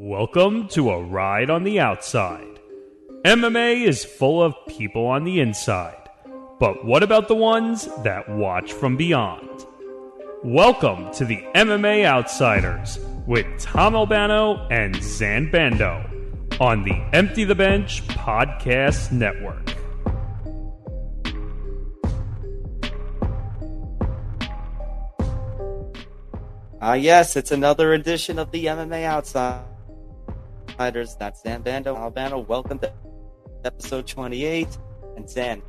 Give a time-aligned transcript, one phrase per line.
[0.00, 2.60] Welcome to a ride on the outside.
[3.24, 6.08] MMA is full of people on the inside,
[6.60, 9.66] but what about the ones that watch from beyond?
[10.44, 16.08] Welcome to the MMA Outsiders with Tom Albano and Zan Bando
[16.60, 19.74] on the Empty the Bench Podcast Network.
[26.80, 29.04] Ah, yes, it's another edition of the MMA
[30.78, 31.16] Outsiders.
[31.16, 32.38] That's Zan Bando, Albano.
[32.38, 32.92] Welcome to
[33.64, 34.78] episode 28.
[35.16, 35.60] And Zan,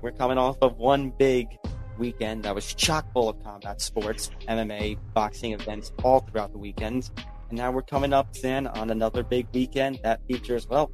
[0.00, 1.48] we're coming off of one big
[1.98, 7.10] weekend that was chock full of combat sports, MMA, boxing events all throughout the weekend.
[7.50, 10.90] And now we're coming up, Zan, on another big weekend that features, well,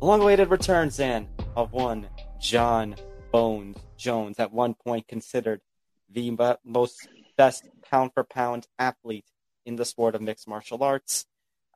[0.00, 2.08] long awaited return, Zan, of one
[2.40, 2.94] Jon
[3.32, 5.60] Bones Jones, at one point considered
[6.08, 9.26] the most best pound for pound athlete
[9.66, 11.26] in the sport of mixed martial arts.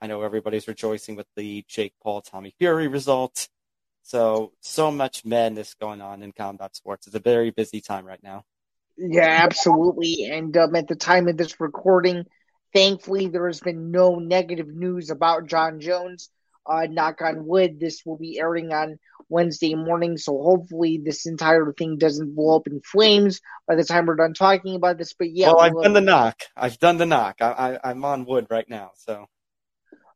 [0.01, 3.49] I know everybody's rejoicing with the Jake Paul Tommy Fury result.
[4.03, 7.07] So, so much madness going on in combat sports.
[7.07, 8.45] It's a very busy time right now.
[8.97, 10.25] Yeah, absolutely.
[10.25, 12.25] And um, at the time of this recording,
[12.73, 16.31] thankfully, there has been no negative news about Jon Jones.
[16.67, 18.99] Uh, knock on wood, this will be airing on
[19.31, 20.19] Wednesday morning.
[20.19, 24.35] So hopefully this entire thing doesn't blow up in flames by the time we're done
[24.35, 25.15] talking about this.
[25.15, 26.43] But yeah, well, I've done the knock.
[26.57, 27.37] I've done the knock.
[27.41, 28.91] I, I, am on wood right now.
[28.97, 29.27] So,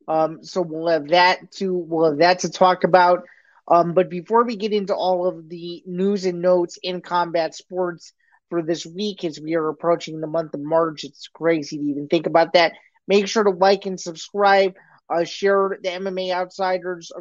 [0.09, 3.25] um, so we'll have that to we'll have that to talk about.
[3.69, 8.13] Um, but before we get into all of the news and notes in combat sports
[8.51, 12.09] for this week, as we are approaching the month of March, it's crazy to even
[12.09, 12.73] think about that.
[13.07, 14.75] Make sure to like and subscribe.
[15.09, 17.13] Uh, share the MMA Outsiders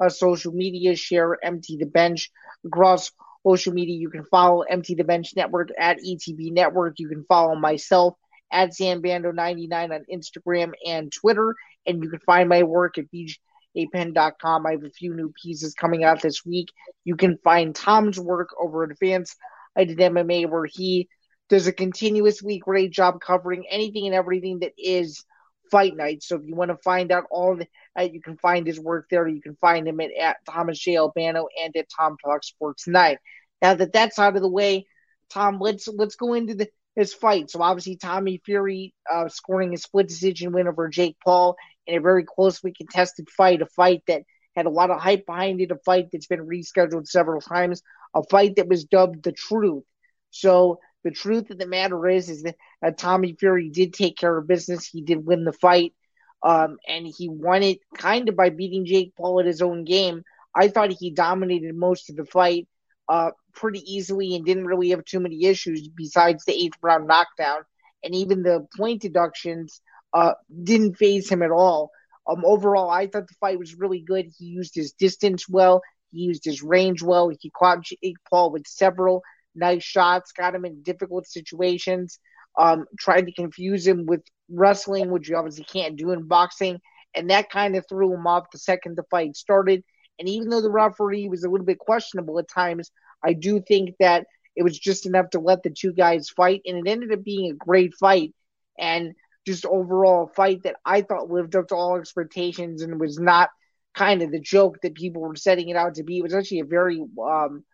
[0.00, 2.30] uh, social media, share Empty the Bench
[2.64, 3.10] across
[3.46, 3.96] social media.
[3.96, 6.98] You can follow Empty the Bench Network at ETB Network.
[6.98, 8.14] You can follow myself
[8.52, 11.54] at ZanBando99 on Instagram and Twitter.
[11.86, 14.66] And you can find my work at bjpenn.com.
[14.66, 16.68] I have a few new pieces coming out this week.
[17.04, 19.34] You can find Tom's work over at Advance
[19.76, 21.08] I did MMA, where he
[21.48, 22.62] does a continuous week.
[22.62, 25.24] Great job covering anything and everything that is
[25.70, 26.22] fight night.
[26.22, 27.66] So if you want to find out all the,
[27.98, 29.26] uh, you can find his work there.
[29.26, 30.98] You can find him at, at Thomas J.
[30.98, 33.18] Albano and at Tom Talk Sports Night.
[33.60, 34.86] Now that that's out of the way,
[35.30, 37.50] Tom, let's let's go into the, his fight.
[37.50, 42.00] So obviously Tommy Fury uh, scoring a split decision win over Jake Paul in a
[42.00, 44.22] very closely contested fight, a fight that
[44.54, 47.82] had a lot of hype behind it, a fight that's been rescheduled several times,
[48.14, 49.84] a fight that was dubbed the truth.
[50.30, 54.36] So the truth of the matter is, is that uh, Tommy Fury did take care
[54.36, 54.86] of business.
[54.86, 55.94] He did win the fight,
[56.42, 60.22] um, and he won it kind of by beating Jake Paul at his own game.
[60.54, 62.68] I thought he dominated most of the fight
[63.12, 67.58] uh, pretty easily and didn't really have too many issues besides the eighth round knockdown.
[68.02, 69.82] And even the point deductions
[70.14, 70.32] uh,
[70.64, 71.90] didn't phase him at all.
[72.26, 74.32] Um, overall, I thought the fight was really good.
[74.38, 75.82] He used his distance well.
[76.10, 77.30] He used his range well.
[77.38, 79.22] He caught Jake Paul with several
[79.54, 82.18] nice shots, got him in difficult situations,
[82.58, 86.80] um, tried to confuse him with wrestling, which you obviously can't do in boxing,
[87.14, 89.84] and that kind of threw him off the second the fight started.
[90.22, 92.92] And even though the referee was a little bit questionable at times,
[93.24, 96.78] I do think that it was just enough to let the two guys fight, and
[96.78, 98.32] it ended up being a great fight
[98.78, 103.18] and just overall a fight that I thought lived up to all expectations and was
[103.18, 103.50] not
[103.94, 106.18] kind of the joke that people were setting it out to be.
[106.18, 107.64] It was actually a very um,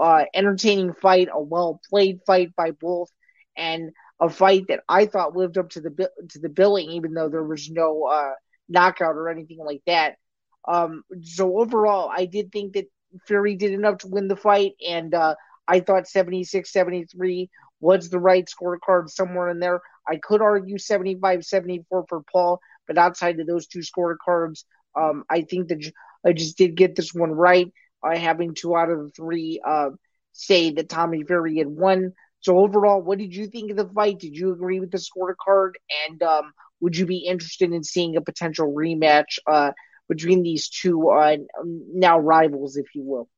[0.00, 3.10] uh, entertaining fight, a well played fight by both,
[3.56, 3.90] and
[4.20, 7.42] a fight that I thought lived up to the to the billing, even though there
[7.42, 8.34] was no uh,
[8.68, 10.18] knockout or anything like that.
[10.66, 12.86] Um, so overall, I did think that
[13.26, 15.34] Fury did enough to win the fight, and uh,
[15.66, 17.48] I thought 76-73
[17.80, 19.80] was the right scorecard somewhere in there.
[20.08, 24.64] I could argue 75-74 for Paul, but outside of those two scorecards,
[24.96, 25.84] um, I think that
[26.26, 27.72] I just did get this one right
[28.02, 29.90] uh, having two out of the three uh,
[30.32, 32.12] say that Tommy Fury had won.
[32.40, 34.18] So overall, what did you think of the fight?
[34.18, 35.72] Did you agree with the scorecard?
[36.08, 39.72] And um, would you be interested in seeing a potential rematch uh,
[40.10, 43.28] between these two uh, now rivals, if you will?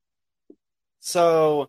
[0.98, 1.68] So,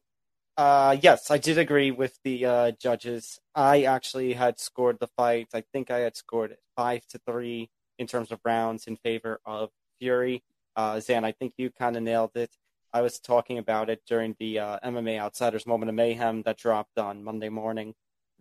[0.57, 3.39] uh, yes, I did agree with the uh, judges.
[3.53, 5.49] I actually had scored the fight.
[5.53, 7.69] I think I had scored five to three
[7.99, 9.69] in terms of rounds in favor of
[9.99, 10.41] Fury.
[10.75, 12.55] Uh, Zan, I think you kind of nailed it.
[12.93, 16.97] I was talking about it during the uh, MMA Outsiders Moment of Mayhem that dropped
[16.97, 17.93] on Monday morning.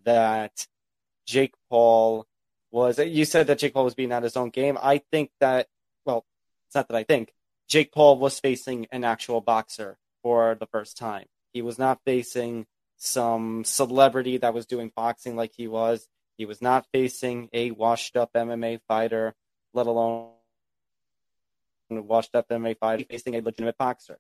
[0.04, 0.66] That
[1.26, 2.26] Jake Paul
[2.70, 2.98] was.
[2.98, 4.78] You said that Jake Paul was being at his own game.
[4.80, 5.66] I think that.
[6.72, 7.34] It's not that I think.
[7.68, 11.26] Jake Paul was facing an actual boxer for the first time.
[11.52, 12.64] He was not facing
[12.96, 16.08] some celebrity that was doing boxing like he was.
[16.38, 19.34] He was not facing a washed up MMA fighter,
[19.74, 20.30] let alone
[21.90, 24.16] a washed up MMA fighter facing a legitimate boxer,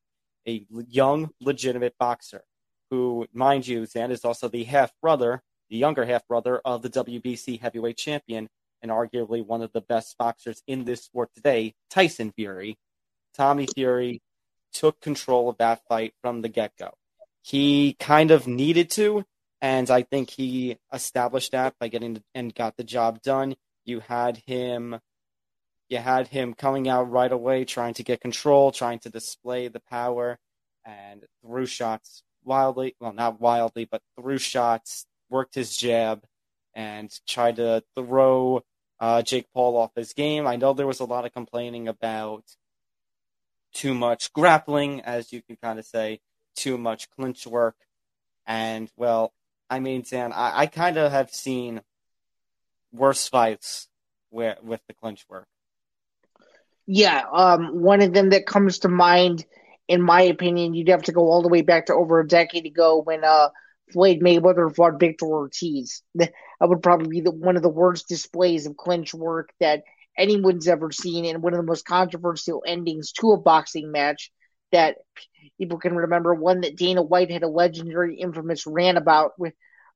[0.46, 2.44] a young, legitimate boxer
[2.90, 6.90] who, mind you, Zan is also the half brother, the younger half brother of the
[6.90, 8.50] WBC heavyweight champion
[8.82, 12.76] and arguably one of the best boxers in this sport today, Tyson Fury.
[13.34, 14.20] Tommy Fury
[14.72, 16.92] took control of that fight from the get go.
[17.42, 19.24] He kind of needed to,
[19.60, 23.54] and I think he established that by getting and got the job done.
[23.84, 24.98] You had him
[25.88, 29.82] you had him coming out right away trying to get control, trying to display the
[29.90, 30.38] power
[30.86, 36.24] and threw shots wildly, well not wildly, but threw shots, worked his jab
[36.74, 38.62] and tried to throw
[39.02, 40.46] uh, Jake Paul off his game.
[40.46, 42.44] I know there was a lot of complaining about
[43.74, 46.20] too much grappling, as you can kind of say,
[46.54, 47.74] too much clinch work.
[48.46, 49.32] And, well,
[49.68, 51.80] I mean, Dan, I, I kind of have seen
[52.92, 53.88] worse fights
[54.30, 55.48] where, with the clinch work.
[56.86, 59.44] Yeah, um, one of them that comes to mind,
[59.88, 62.66] in my opinion, you'd have to go all the way back to over a decade
[62.66, 63.48] ago when uh,
[63.92, 66.02] Floyd Mayweather fought Victor Ortiz.
[66.14, 69.82] That would probably be the, one of the worst displays of clinch work that
[70.16, 74.30] anyone's ever seen, and one of the most controversial endings to a boxing match
[74.70, 74.96] that
[75.58, 76.34] people can remember.
[76.34, 79.32] One that Dana White had a legendary, infamous rant about,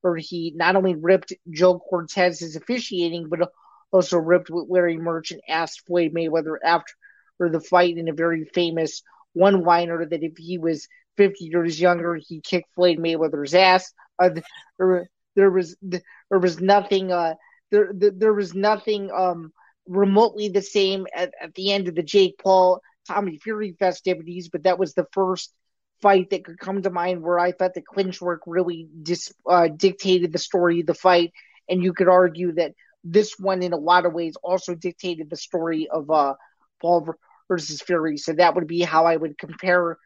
[0.01, 3.51] where he not only ripped Joe Cortez's officiating, but
[3.91, 6.93] also ripped with Larry Merchant asked Floyd Mayweather after
[7.39, 9.03] the fight in a very famous
[9.33, 13.91] one-liner that if he was 50 years younger, he kicked Floyd Mayweather's ass.
[14.19, 14.29] Uh,
[14.77, 17.35] there, there was there was nothing uh,
[17.71, 19.51] there, there was nothing um,
[19.87, 24.63] remotely the same at, at the end of the Jake Paul Tommy Fury festivities, but
[24.63, 25.53] that was the first
[26.01, 29.67] fight that could come to mind where I thought the clinch work really dis, uh,
[29.67, 31.31] dictated the story of the fight,
[31.69, 32.73] and you could argue that
[33.03, 36.33] this one, in a lot of ways, also dictated the story of uh,
[36.81, 37.07] Paul
[37.47, 38.17] versus Fury.
[38.17, 39.97] So that would be how I would compare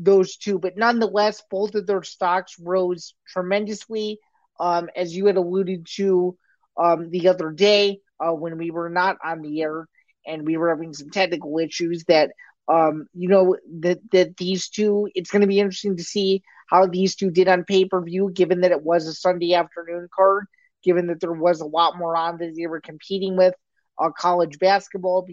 [0.00, 0.58] those two.
[0.58, 4.18] But nonetheless, both of their stocks rose tremendously,
[4.58, 6.36] um, as you had alluded to
[6.76, 9.86] um, the other day uh, when we were not on the air
[10.26, 12.04] and we were having some technical issues.
[12.04, 12.30] That
[12.68, 16.86] um, you know that that these two, it's going to be interesting to see how
[16.86, 20.46] these two did on pay per view, given that it was a Sunday afternoon card,
[20.82, 23.54] given that there was a lot more on that they were competing with.
[23.98, 25.26] Uh, college basketball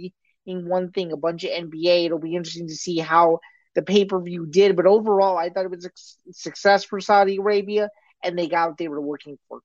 [0.46, 2.06] being one thing, a bunch of NBA.
[2.06, 3.40] It'll be interesting to see how
[3.78, 4.76] the pay per view did.
[4.76, 5.92] But overall, I thought it was a
[6.34, 7.90] success for Saudi Arabia,
[8.24, 9.60] and they got what they were looking for.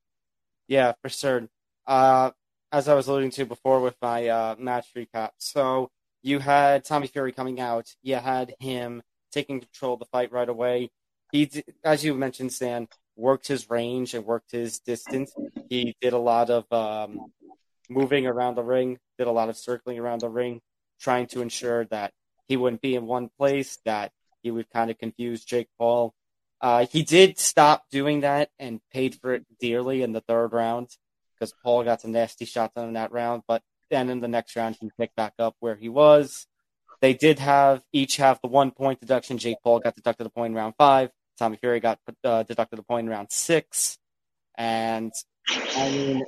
[0.68, 1.48] Yeah, for sure.
[1.86, 2.30] Uh,
[2.70, 5.90] as I was alluding to before with my uh, match recap, so
[6.22, 7.86] you had Tommy Fury coming out.
[8.02, 10.90] You had him taking control of the fight right away.
[11.32, 11.50] He,
[11.82, 15.32] as you mentioned, Stan, worked his range and worked his distance.
[15.70, 17.32] He did a lot of um,
[17.88, 20.60] moving around the ring, did a lot of circling around the ring,
[21.00, 22.12] trying to ensure that
[22.48, 24.12] he wouldn't be in one place, that
[24.42, 26.14] he would kind of confuse Jake Paul.
[26.60, 30.88] Uh, he did stop doing that and paid for it dearly in the third round
[31.34, 33.42] because Paul got some nasty shots on in that round.
[33.48, 36.46] But then in the next round, he picked back up where he was.
[37.00, 39.38] They did have each have the one point deduction.
[39.38, 41.10] Jake Paul got deducted a point in round five.
[41.36, 43.98] Tommy Fury got uh, deducted a point in round six.
[44.56, 45.12] And
[45.48, 46.24] I mean,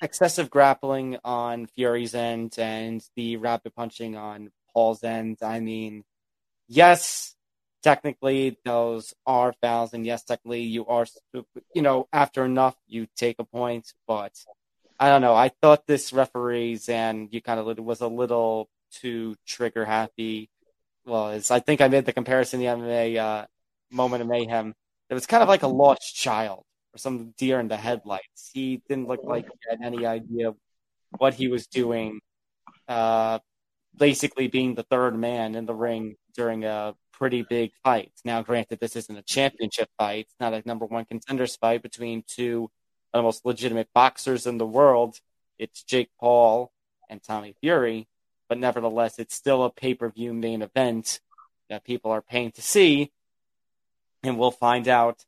[0.00, 5.38] excessive grappling on Fury's end and the rapid punching on Paul's end.
[5.42, 6.04] I mean,
[6.68, 7.34] yes,
[7.82, 11.06] technically those are fouls, and yes, technically you are,
[11.74, 14.32] you know, after enough you take a point, but
[14.98, 15.34] I don't know.
[15.34, 20.50] I thought this referees and you kind of was a little too trigger happy.
[21.04, 23.46] Well, I think I made the comparison the MMA uh,
[23.90, 24.74] moment of mayhem.
[25.10, 26.64] It was kind of like a lost child
[26.94, 28.50] or some deer in the headlights.
[28.52, 30.52] He didn't look like he had any idea
[31.18, 32.20] what he was doing.
[32.88, 33.40] Uh,
[33.96, 38.12] basically being the third man in the ring during a pretty big fight.
[38.24, 42.24] Now, granted, this isn't a championship fight, it's not a number one contenders fight between
[42.26, 42.70] two
[43.12, 45.18] of the most legitimate boxers in the world.
[45.58, 46.72] It's Jake Paul
[47.08, 48.08] and Tommy Fury,
[48.48, 51.20] but nevertheless, it's still a pay per view main event
[51.70, 53.12] that people are paying to see.
[54.22, 55.24] And we'll find out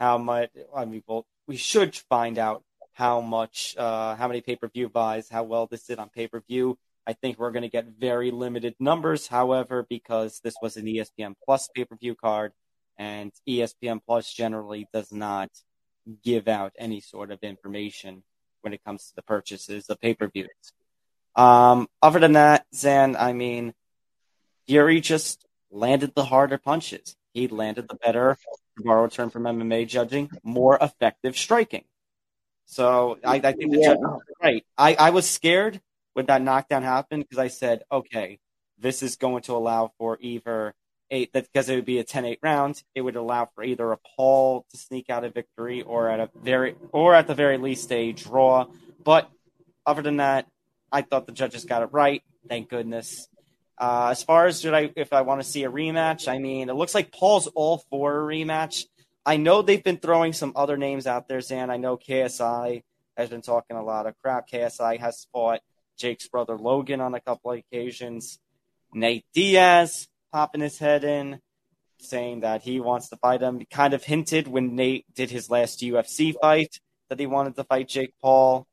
[0.00, 1.02] how much, I mean,
[1.46, 2.62] we should find out
[2.92, 6.28] how much, uh, how many pay per view buys, how well this did on pay
[6.28, 10.76] per view I think we're going to get very limited numbers, however, because this was
[10.76, 12.52] an ESPN Plus pay per view card,
[12.98, 15.48] and ESPN Plus generally does not
[16.22, 18.22] give out any sort of information
[18.60, 20.48] when it comes to the purchases of pay per views.
[21.34, 23.72] Um, other than that, Zan, I mean,
[24.66, 27.16] Fury just landed the harder punches.
[27.32, 28.36] He landed the better,
[28.76, 31.84] to borrow a term from MMA judging, more effective striking.
[32.66, 33.94] So I, I think the yeah.
[33.94, 33.98] judge
[34.42, 34.66] right.
[34.76, 35.80] I, I was scared
[36.18, 38.40] when that knockdown happened because I said, okay,
[38.76, 40.74] this is going to allow for either
[41.12, 43.98] eight that because it would be a 10-8 round, it would allow for either a
[44.16, 47.92] Paul to sneak out a victory or at a very or at the very least
[47.92, 48.66] a draw.
[49.04, 49.30] But
[49.86, 50.48] other than that,
[50.90, 52.24] I thought the judges got it right.
[52.48, 53.28] Thank goodness.
[53.78, 56.68] Uh, as far as did I if I want to see a rematch, I mean,
[56.68, 58.86] it looks like Paul's all for a rematch.
[59.24, 61.70] I know they've been throwing some other names out there, Zan.
[61.70, 62.82] I know KSI
[63.16, 64.50] has been talking a lot of crap.
[64.50, 65.60] KSI has fought
[65.98, 68.38] Jake's brother Logan on a couple of occasions.
[68.94, 71.40] Nate Diaz popping his head in,
[71.98, 73.60] saying that he wants to fight him.
[73.70, 77.88] Kind of hinted when Nate did his last UFC fight that he wanted to fight
[77.88, 78.66] Jake Paul.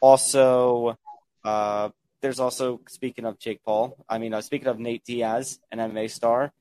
[0.00, 0.96] Also,
[1.44, 1.88] uh,
[2.20, 3.96] there's also speaking of Jake Paul.
[4.08, 6.52] I mean, uh, speaking of Nate Diaz, an MMA star.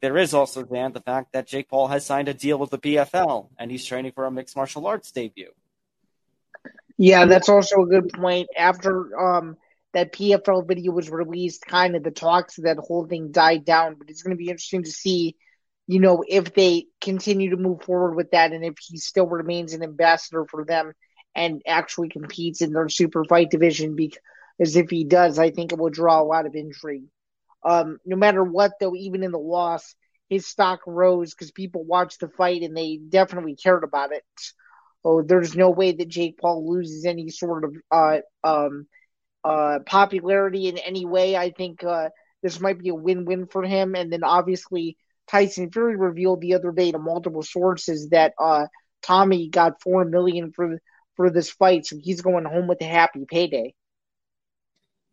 [0.00, 2.78] There is also Dan the fact that Jake Paul has signed a deal with the
[2.78, 5.50] PFL and he's training for a mixed martial arts debut.
[6.98, 8.48] Yeah, that's also a good point.
[8.56, 9.56] After um,
[9.94, 13.94] that PFL video was released, kind of the talks of that whole thing died down.
[13.94, 15.36] But it's going to be interesting to see,
[15.86, 19.72] you know, if they continue to move forward with that and if he still remains
[19.74, 20.92] an ambassador for them
[21.34, 23.94] and actually competes in their super fight division.
[23.94, 27.04] Because if he does, I think it will draw a lot of intrigue.
[27.64, 29.94] Um, no matter what, though, even in the loss,
[30.28, 34.24] his stock rose because people watched the fight and they definitely cared about it.
[35.04, 38.86] Oh, there's no way that Jake Paul loses any sort of uh, um,
[39.44, 41.36] uh, popularity in any way.
[41.36, 42.10] I think uh,
[42.42, 43.94] this might be a win-win for him.
[43.94, 44.96] And then obviously
[45.28, 48.66] Tyson Fury revealed the other day to multiple sources that uh,
[49.02, 50.78] Tommy got four million for
[51.14, 53.74] for this fight, so he's going home with a happy payday.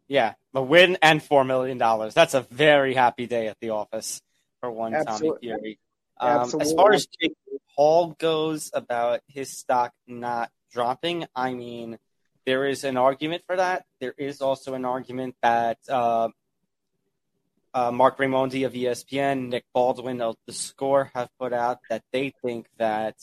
[0.08, 2.13] Yeah, a win and four million dollars.
[2.13, 4.22] That's a very happy day at the office
[4.62, 5.50] for one Absolutely.
[5.50, 5.80] Tommy Fury.
[6.18, 7.34] Um, as far as Jake
[7.75, 11.98] Paul goes about his stock not dropping, I mean,
[12.46, 13.86] there is an argument for that.
[14.00, 16.29] There is also an argument that uh,
[17.74, 22.34] uh, Marc Raimondi of ESPN, Nick Baldwin of The Score have put out that they
[22.41, 23.15] think that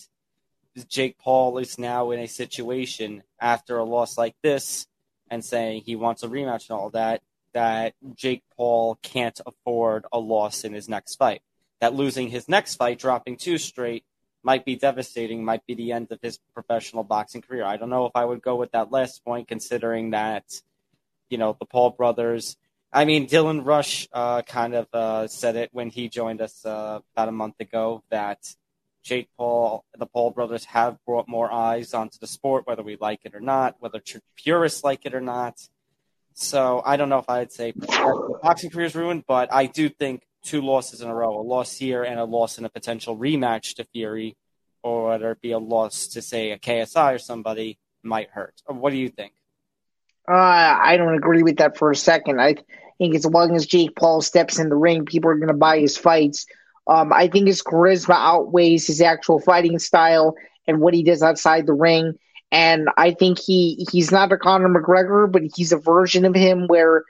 [0.89, 4.87] Jake Paul is now in a situation after a loss like this
[5.31, 7.23] and saying he wants a rematch and all that,
[7.55, 11.43] that Jake Paul can't afford a loss in his next fight.
[11.81, 14.05] That losing his next fight, dropping two straight,
[14.43, 17.65] might be devastating, might be the end of his professional boxing career.
[17.65, 20.45] I don't know if I would go with that last point, considering that,
[21.29, 22.57] you know, the Paul brothers.
[22.93, 27.01] I mean, Dylan Rush uh, kind of uh, said it when he joined us uh,
[27.15, 28.39] about a month ago that
[29.03, 33.21] Jake Paul, the Paul brothers have brought more eyes onto the sport, whether we like
[33.25, 34.01] it or not, whether
[34.37, 35.57] purists like it or not.
[36.35, 37.73] So I don't know if I'd say
[38.43, 41.77] boxing career is ruined, but I do think two losses in a row, a loss
[41.77, 44.37] here and a loss in a potential rematch to Fury,
[44.83, 48.61] or whether it be a loss to say a KSI or somebody, might hurt.
[48.67, 49.33] What do you think?
[50.29, 52.41] Uh, I don't agree with that for a second.
[52.41, 52.57] I
[52.99, 55.79] think as long as Jake Paul steps in the ring, people are going to buy
[55.79, 56.47] his fights.
[56.87, 60.35] Um, I think his charisma outweighs his actual fighting style
[60.67, 62.15] and what he does outside the ring.
[62.51, 66.67] And I think he he's not a Conor McGregor, but he's a version of him
[66.67, 67.05] where,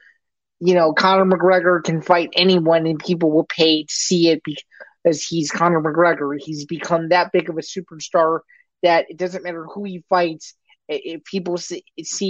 [0.65, 5.23] you know, Conor McGregor can fight anyone and people will pay to see it because
[5.23, 6.37] he's Conor McGregor.
[6.39, 8.41] He's become that big of a superstar
[8.83, 10.55] that it doesn't matter who he fights.
[10.89, 11.85] If people see,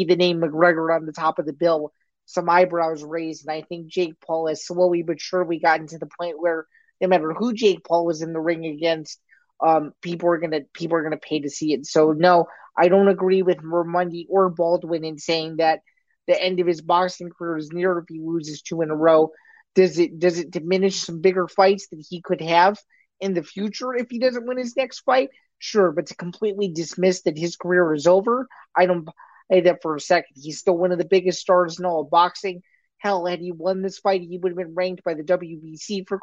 [0.05, 1.93] the name McGregor on the top of the bill,
[2.27, 3.47] some eyebrows raised.
[3.47, 6.67] And I think Jake Paul has slowly but surely gotten to the point where–
[7.03, 9.21] no matter who Jake Paul was in the ring against,
[9.61, 11.85] um, people are gonna people are gonna pay to see it.
[11.85, 12.47] So no,
[12.79, 15.81] I don't agree with Raimondi or Baldwin in saying that
[16.27, 19.31] the end of his boxing career is near if he loses two in a row.
[19.75, 22.79] Does it does it diminish some bigger fights that he could have
[23.21, 25.31] in the future if he doesn't win his next fight?
[25.59, 29.95] Sure, but to completely dismiss that his career is over, I don't buy that for
[29.95, 30.35] a second.
[30.35, 32.63] He's still one of the biggest stars in all of boxing.
[32.99, 36.21] Hell, had he won this fight, he would have been ranked by the WBC for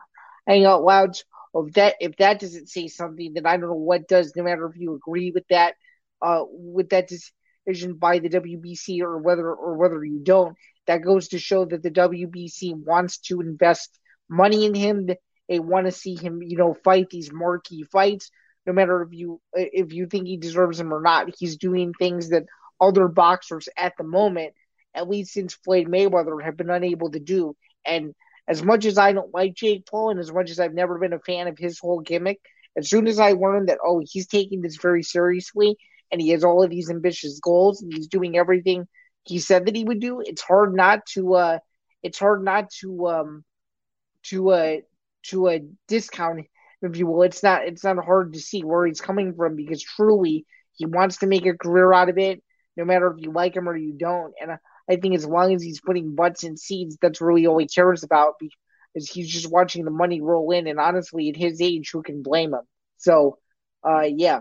[0.48, 1.18] hang out loud.
[1.54, 4.34] If that if that doesn't say something, then I don't know what does.
[4.36, 5.76] No matter if you agree with that,
[6.22, 7.08] uh, with that
[8.00, 10.56] by the WBC or whether or whether you don't,
[10.88, 14.00] that goes to show that the WBC wants to invest
[14.30, 15.10] money in him.
[15.48, 18.32] They want to see him, you know, fight these marquee fights.
[18.66, 22.30] No matter if you if you think he deserves them or not, he's doing things
[22.30, 22.46] that
[22.80, 24.54] other boxers at the moment,
[24.94, 27.56] at least since Floyd Mayweather, have been unable to do.
[27.86, 28.14] And
[28.48, 31.14] as much as I don't like Jake Paul and as much as I've never been
[31.14, 32.40] a fan of his whole gimmick,
[32.78, 35.78] as soon as I learned that, oh, he's taking this very seriously
[36.12, 38.88] and he has all of these ambitious goals and he's doing everything
[39.30, 41.60] he said that he would do, it's hard not to uh
[42.02, 43.44] it's hard not to um
[44.24, 44.78] to uh
[45.24, 46.46] to a uh, discount
[46.82, 47.24] if you will.
[47.24, 51.18] It's not it's not hard to see where he's coming from because truly he wants
[51.18, 52.42] to make a career out of it,
[52.78, 54.34] no matter if you like him or you don't.
[54.42, 54.52] And
[54.90, 58.04] I, think as long as he's putting butts in seats, that's really all he cares
[58.04, 60.68] about because he's just watching the money roll in.
[60.68, 62.62] And honestly, at his age, who can blame him?
[62.98, 63.38] So,
[63.86, 64.40] uh, yeah.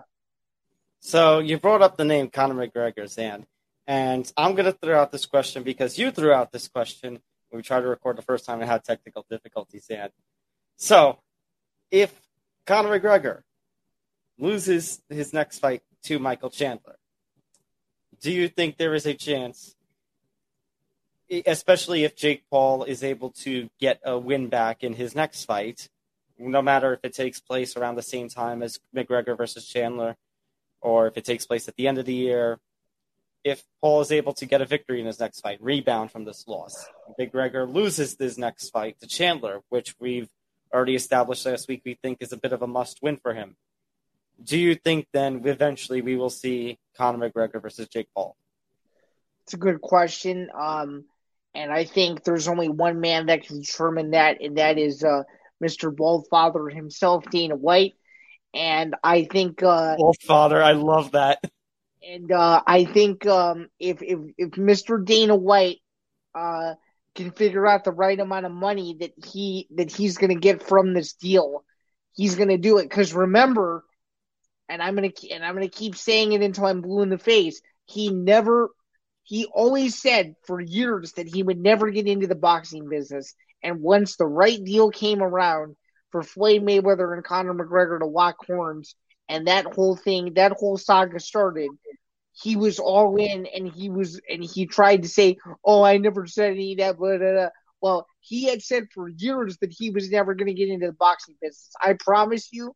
[1.01, 3.47] So you brought up the name Conor McGregor, Zan,
[3.87, 7.59] and I'm going to throw out this question because you threw out this question when
[7.59, 10.11] we tried to record the first time and had technical difficulties, Zan.
[10.77, 11.19] So,
[11.91, 12.21] if
[12.67, 13.43] Conor McGregor
[14.39, 16.97] loses his next fight to Michael Chandler,
[18.21, 19.77] do you think there is a chance,
[21.47, 25.89] especially if Jake Paul is able to get a win back in his next fight,
[26.39, 30.17] no matter if it takes place around the same time as McGregor versus Chandler,
[30.81, 32.59] or if it takes place at the end of the year,
[33.45, 36.47] if Paul is able to get a victory in his next fight, rebound from this
[36.47, 36.87] loss,
[37.19, 40.29] McGregor loses this next fight to Chandler, which we've
[40.75, 43.57] already established last week we think is a bit of a must win for him
[44.43, 48.37] do you think then eventually we will see Conor McGregor versus Jake Paul?
[49.45, 50.49] It's a good question.
[50.55, 51.05] Um,
[51.55, 55.25] and I think there's only one man that can determine that, and that is uh,
[55.63, 55.95] Mr.
[55.95, 57.95] Baldfather himself, Dana White.
[58.55, 61.39] And I think uh, father, I love that.
[62.07, 65.05] And uh, I think um, if if if Mr.
[65.05, 65.81] Dana White
[66.35, 66.75] uh,
[67.15, 70.63] can figure out the right amount of money that he that he's going to get
[70.63, 71.65] from this deal,
[72.15, 72.85] he's going to do it.
[72.85, 73.85] Because remember,
[74.69, 77.61] and I'm gonna and I'm gonna keep saying it until I'm blue in the face.
[77.87, 78.71] He never,
[79.25, 83.35] he always said for years that he would never get into the boxing business.
[83.63, 85.77] And once the right deal came around
[86.11, 88.95] for Floyd Mayweather and Conor McGregor to lock horns,
[89.29, 91.71] and that whole thing, that whole saga started,
[92.33, 96.27] he was all in, and he was, and he tried to say, "Oh, I never
[96.27, 97.49] said any of that." Blah.
[97.81, 100.93] Well, he had said for years that he was never going to get into the
[100.93, 101.71] boxing business.
[101.81, 102.75] I promise you,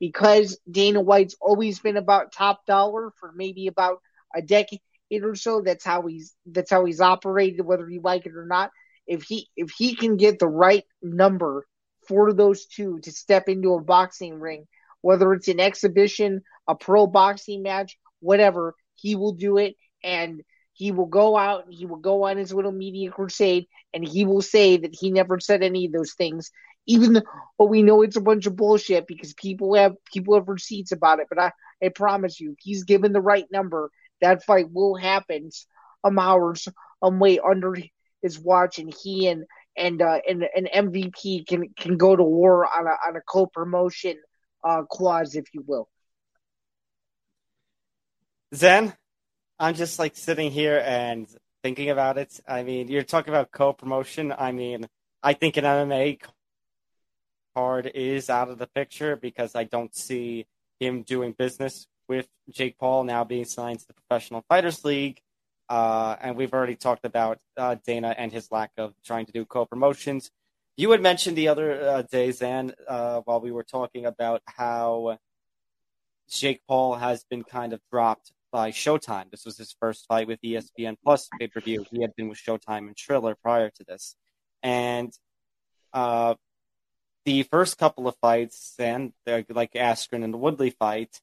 [0.00, 3.98] because Dana White's always been about top dollar for maybe about
[4.34, 4.80] a decade
[5.22, 5.60] or so.
[5.60, 8.70] That's how he's that's how he's operated, whether you like it or not.
[9.06, 11.66] If he if he can get the right number
[12.12, 14.66] for those two to step into a boxing ring,
[15.00, 20.42] whether it's an exhibition, a pro boxing match, whatever, he will do it and
[20.74, 24.24] he will go out and he will go on his little media crusade and he
[24.24, 26.50] will say that he never said any of those things
[26.86, 27.14] even
[27.58, 31.20] though we know it's a bunch of bullshit because people have people have receipts about
[31.20, 31.26] it.
[31.28, 31.52] But I,
[31.84, 33.90] I promise you, he's given the right number.
[34.20, 35.50] That fight will happen
[36.04, 36.68] some hours
[37.02, 37.76] um way under
[38.22, 39.44] his watch, and he and
[39.76, 44.16] and uh, an MVP can can go to war on a on a co promotion
[44.64, 45.88] uh, clause, if you will.
[48.54, 48.94] Zan,
[49.58, 51.26] I'm just like sitting here and
[51.62, 52.38] thinking about it.
[52.46, 54.32] I mean, you're talking about co promotion.
[54.36, 54.86] I mean,
[55.22, 56.20] I think an MMA,
[57.54, 60.46] card is out of the picture because I don't see
[60.80, 65.20] him doing business with Jake Paul now being signed to the Professional Fighters League.
[65.72, 69.46] Uh, and we've already talked about uh, Dana and his lack of trying to do
[69.46, 70.30] co promotions.
[70.76, 75.16] You had mentioned the other uh, day, Zan, uh, while we were talking about how
[76.28, 79.30] Jake Paul has been kind of dropped by Showtime.
[79.30, 81.86] This was his first fight with ESPN Plus pay per view.
[81.90, 84.14] He had been with Showtime and Triller prior to this.
[84.62, 85.10] And
[85.94, 86.34] uh,
[87.24, 91.18] the first couple of fights, and like Askren and the Woodley fight,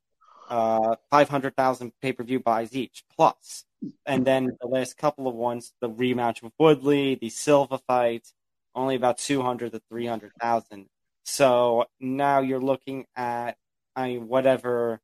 [0.49, 3.65] uh, 500,000 pay per view buys each plus.
[4.05, 8.27] And then the last couple of ones, the rematch with Woodley, the Silva fight,
[8.75, 10.87] only about 200 to 300,000.
[11.23, 13.57] So now you're looking at,
[13.95, 14.99] I mean, whatever.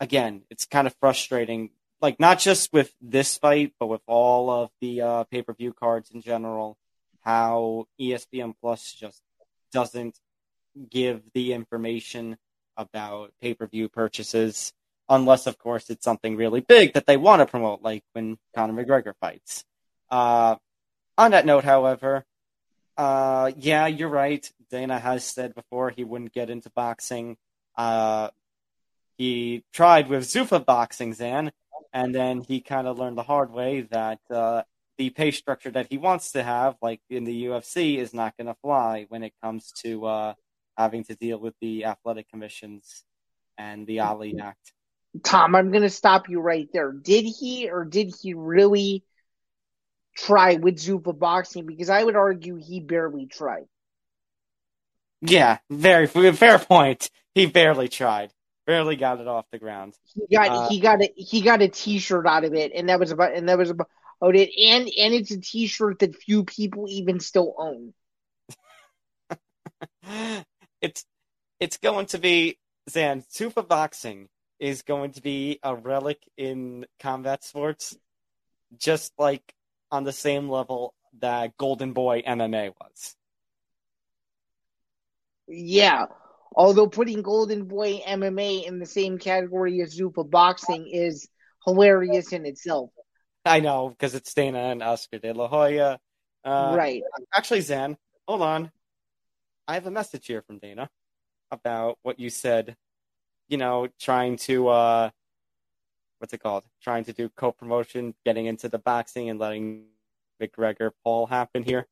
[0.00, 1.70] Again, it's kind of frustrating.
[2.00, 5.72] Like, not just with this fight, but with all of the uh, pay per view
[5.72, 6.76] cards in general,
[7.22, 9.22] how ESPN Plus just
[9.72, 10.18] doesn't
[10.90, 12.36] give the information
[12.76, 14.72] about pay per view purchases,
[15.08, 18.84] unless, of course, it's something really big that they want to promote, like when Conor
[18.84, 19.64] McGregor fights.
[20.10, 20.56] Uh,
[21.18, 22.24] on that note, however,
[22.96, 24.50] uh, yeah, you're right.
[24.70, 27.36] Dana has said before he wouldn't get into boxing.
[27.76, 28.30] Uh,
[29.16, 31.52] he tried with Zuffa Boxing, Zan,
[31.92, 34.62] and then he kind of learned the hard way that uh,
[34.98, 38.46] the pay structure that he wants to have, like in the UFC, is not going
[38.46, 40.34] to fly when it comes to uh,
[40.76, 43.04] having to deal with the athletic commissions
[43.58, 44.72] and the Ali Act.
[45.22, 46.92] Tom, I'm going to stop you right there.
[46.92, 49.04] Did he or did he really
[50.16, 51.66] try with Zuffa boxing?
[51.66, 53.66] Because I would argue he barely tried.
[55.22, 57.10] Yeah, very fair point.
[57.34, 58.32] He barely tried.
[58.66, 59.94] Barely got it off the ground.
[60.14, 62.98] He got uh, he got a he got a T-shirt out of it, and that
[62.98, 63.88] was about and that was about
[64.22, 64.50] it.
[64.58, 67.94] And and it's a T-shirt that few people even still own.
[70.80, 71.04] it's
[71.60, 72.58] it's going to be
[72.90, 77.96] Zan Zuffa boxing is going to be a relic in combat sports,
[78.78, 79.54] just like
[79.90, 83.16] on the same level that Golden Boy MMA was.
[85.48, 86.06] Yeah.
[86.54, 91.28] Although putting Golden Boy MMA in the same category as Zuffa Boxing is
[91.64, 92.90] hilarious in itself.
[93.44, 95.98] I know, because it's Dana and Oscar De La Hoya.
[96.44, 97.02] Uh, right.
[97.34, 98.70] Actually, Zan, hold on.
[99.68, 100.88] I have a message here from Dana
[101.50, 102.76] about what you said.
[103.48, 105.10] You know, trying to uh,
[106.18, 106.64] what's it called?
[106.82, 109.84] Trying to do co-promotion, getting into the boxing, and letting
[110.42, 111.86] McGregor Paul happen here.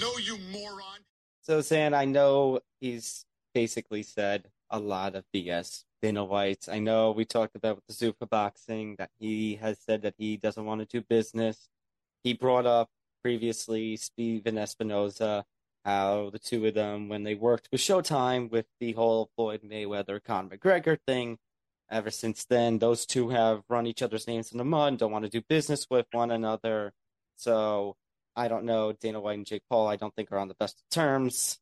[0.00, 1.00] No, you moron.
[1.42, 5.84] So, Zan, I know he's basically said a lot of BS.
[6.04, 6.68] Dana White.
[6.70, 10.36] I know we talked about with the Zuffa boxing that he has said that he
[10.36, 11.70] doesn't want to do business.
[12.22, 12.90] He brought up
[13.22, 15.44] previously Stephen Espinoza
[15.84, 20.22] how the two of them, when they worked with Showtime with the whole Floyd Mayweather
[20.22, 21.38] Conor McGregor thing,
[21.90, 25.12] ever since then, those two have run each other's names in the mud, and don't
[25.12, 26.92] want to do business with one another.
[27.36, 27.96] So
[28.34, 28.92] I don't know.
[28.92, 31.58] Dana White and Jake Paul, I don't think are on the best of terms.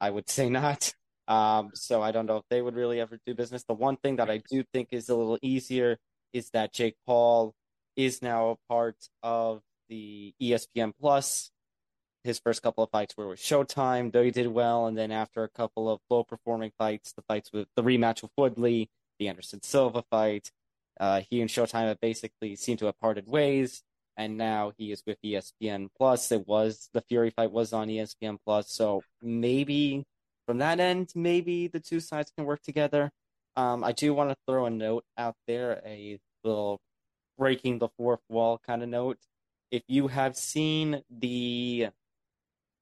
[0.00, 0.92] I would say not.
[1.28, 3.64] Um, so I don't know if they would really ever do business.
[3.64, 5.98] The one thing that I do think is a little easier
[6.32, 7.54] is that Jake Paul
[7.96, 11.50] is now a part of the ESPN Plus
[12.24, 15.42] his first couple of fights were with Showtime, though he did well, and then after
[15.42, 19.62] a couple of low performing fights, the fights with the rematch with Woodley, the Anderson
[19.62, 20.50] Silva fight,
[20.98, 23.82] uh, he and Showtime have basically seemed to have parted ways,
[24.16, 26.30] and now he is with ESPN Plus.
[26.30, 30.04] It was the Fury fight was on ESPN Plus, so maybe
[30.46, 33.10] from that end, maybe the two sides can work together.
[33.56, 36.80] Um, I do want to throw a note out there, a little
[37.38, 39.18] breaking the fourth wall kind of note.
[39.70, 41.88] If you have seen the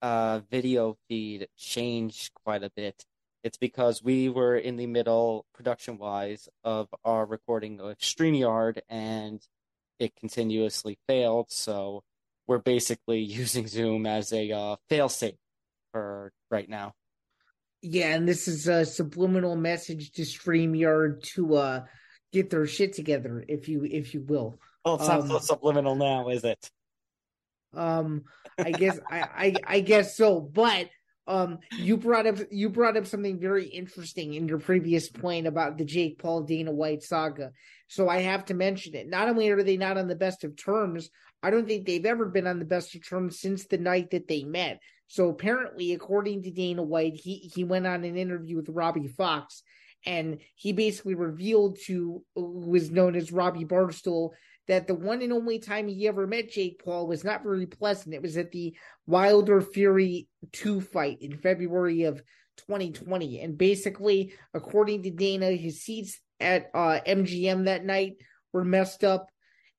[0.01, 3.05] uh, video feed changed quite a bit.
[3.43, 9.41] It's because we were in the middle, production wise, of our recording of StreamYard and
[9.99, 11.47] it continuously failed.
[11.49, 12.03] So
[12.47, 15.37] we're basically using Zoom as a uh, failsafe
[15.91, 16.93] for right now.
[17.81, 21.85] Yeah, and this is a subliminal message to StreamYard to uh,
[22.33, 24.59] get their shit together, if you if you will.
[24.83, 26.69] Well, it's not um, so subliminal now, is it?
[27.75, 28.23] Um,
[28.57, 30.39] I guess I, I I guess so.
[30.39, 30.89] But
[31.27, 35.77] um, you brought up you brought up something very interesting in your previous point about
[35.77, 37.51] the Jake Paul Dana White saga.
[37.87, 39.07] So I have to mention it.
[39.07, 41.09] Not only are they not on the best of terms,
[41.43, 44.27] I don't think they've ever been on the best of terms since the night that
[44.27, 44.79] they met.
[45.07, 49.61] So apparently, according to Dana White, he he went on an interview with Robbie Fox,
[50.05, 54.31] and he basically revealed to who was known as Robbie Barstool
[54.69, 58.13] that the one and only time he ever met Jake Paul was not very pleasant.
[58.13, 58.75] It was at the
[59.07, 62.21] Wilder Fury 2 fight in February of
[62.67, 63.41] 2020.
[63.41, 68.17] And basically, according to Dana, his seats at uh, MGM that night
[68.53, 69.25] were messed up.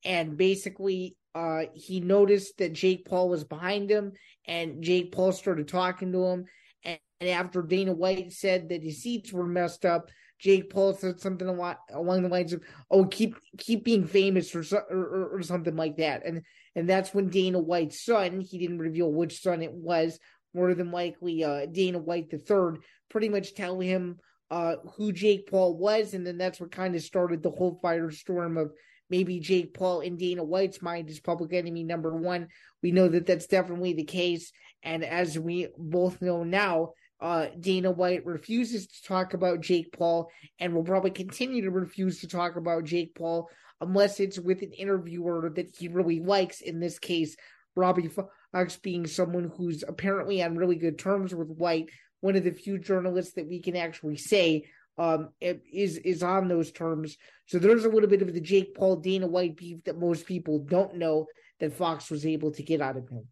[0.04, 4.12] And basically, uh, he noticed that Jake Paul was behind him,
[4.48, 6.44] and Jake Paul started talking to him.
[6.84, 11.20] And, and after Dana White said that his seats were messed up, Jake Paul said
[11.20, 15.98] something along the lines of, "Oh, keep keep being famous or, or, or something like
[15.98, 16.42] that," and
[16.74, 20.18] and that's when Dana White's son, he didn't reveal which son it was,
[20.54, 24.18] more than likely uh, Dana White the third, pretty much tell him
[24.50, 28.60] uh, who Jake Paul was, and then that's what kind of started the whole firestorm
[28.60, 28.72] of
[29.10, 32.48] maybe Jake Paul in Dana White's mind is public enemy number one.
[32.82, 37.90] We know that that's definitely the case, and as we both know now, uh, Dana
[37.90, 42.56] White refuses to talk about Jake Paul and will probably continue to refuse to talk
[42.56, 43.48] about Jake Paul
[43.80, 46.60] unless it's with an interviewer that he really likes.
[46.60, 47.36] In this case,
[47.76, 52.52] Robbie Fox being someone who's apparently on really good terms with White, one of the
[52.52, 54.64] few journalists that we can actually say
[54.98, 57.16] um, is is on those terms.
[57.46, 60.58] So there's a little bit of the Jake Paul Dana White beef that most people
[60.58, 61.26] don't know
[61.58, 63.26] that Fox was able to get out of him.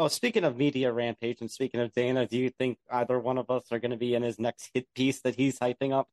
[0.00, 3.50] Oh, speaking of media rampage and speaking of Dana, do you think either one of
[3.50, 6.08] us are going to be in his next hit piece that he's hyping up?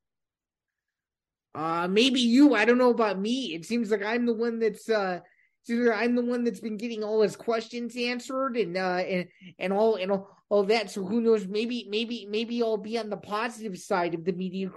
[1.53, 2.55] Uh, maybe you.
[2.55, 3.53] I don't know about me.
[3.53, 5.19] It seems like I'm the one that's uh,
[5.69, 9.27] I'm the one that's been getting all his questions answered and uh and
[9.59, 10.89] and all and all, all that.
[10.89, 11.47] So who knows?
[11.47, 14.69] Maybe maybe maybe I'll be on the positive side of the media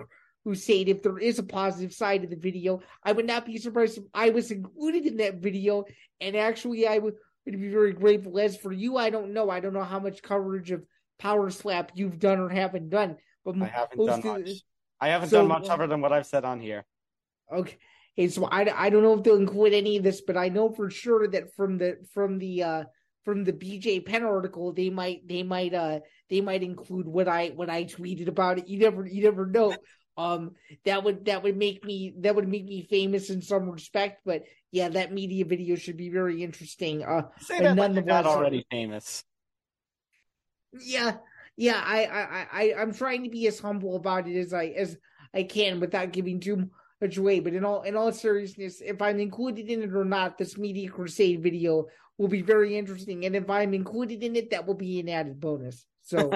[0.42, 2.80] crusade if there is a positive side of the video.
[3.02, 5.84] I would not be surprised if I was included in that video
[6.20, 7.14] and actually I would
[7.50, 8.38] would be very grateful.
[8.38, 9.50] As for you, I don't know.
[9.50, 10.84] I don't know how much coverage of
[11.18, 13.16] Power Slap you've done or haven't done.
[13.44, 14.50] But I haven't done much.
[15.00, 16.84] I haven't so, done much other than what I've said on here.
[17.52, 17.78] Okay.
[18.16, 20.70] Hey, so I, I don't know if they'll include any of this, but I know
[20.70, 22.84] for sure that from the from the uh
[23.24, 27.48] from the BJ Penn article, they might they might uh they might include what I
[27.48, 28.66] what I tweeted about it.
[28.66, 29.76] You never you never know.
[30.18, 34.22] Um, that would that would make me that would make me famous in some respect.
[34.26, 37.04] But yeah, that media video should be very interesting.
[37.04, 39.24] Uh, Say that like not already famous.
[40.72, 41.16] Yeah,
[41.56, 41.80] yeah.
[41.82, 44.98] I, I, I, I'm trying to be as humble about it as I as
[45.32, 46.68] I can without giving too
[47.00, 47.38] much away.
[47.38, 50.90] But in all in all seriousness, if I'm included in it or not, this media
[50.90, 51.86] crusade video
[52.18, 53.24] will be very interesting.
[53.24, 55.86] And if I'm included in it, that will be an added bonus.
[56.02, 56.32] So,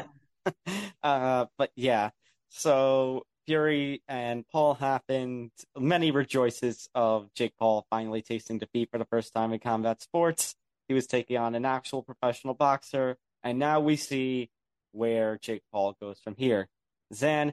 [1.03, 2.11] uh, but yeah.
[2.49, 5.51] So Fury and Paul happened.
[5.77, 10.55] Many rejoices of Jake Paul finally tasting defeat for the first time in combat sports.
[10.89, 14.51] He was taking on an actual professional boxer, and now we see
[14.93, 16.69] where Jake Paul goes from here.
[17.15, 17.53] Zan,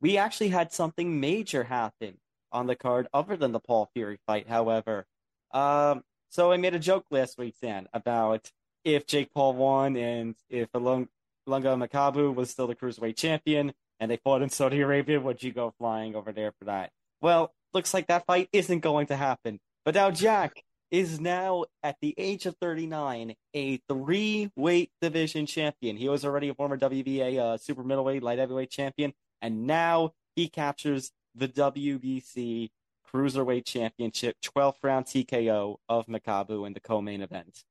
[0.00, 2.18] we actually had something major happen
[2.50, 5.06] on the card other than the Paul Fury fight, however.
[5.52, 8.50] Um, so I made a joke last week, Zan, about
[8.84, 11.08] if Jake Paul won and if Ilunga
[11.46, 15.72] Makabu was still the cruiserweight champion, and they fought in Saudi Arabia, would you go
[15.78, 16.90] flying over there for that?
[17.20, 19.60] Well, looks like that fight isn't going to happen.
[19.84, 25.96] But now Jack is now at the age of 39 a three weight division champion.
[25.96, 30.48] He was already a former WBA uh, super middleweight light heavyweight champion, and now he
[30.48, 32.70] captures the WBC
[33.14, 37.62] cruiserweight championship 12th round TKO of Makabu in the co-main event.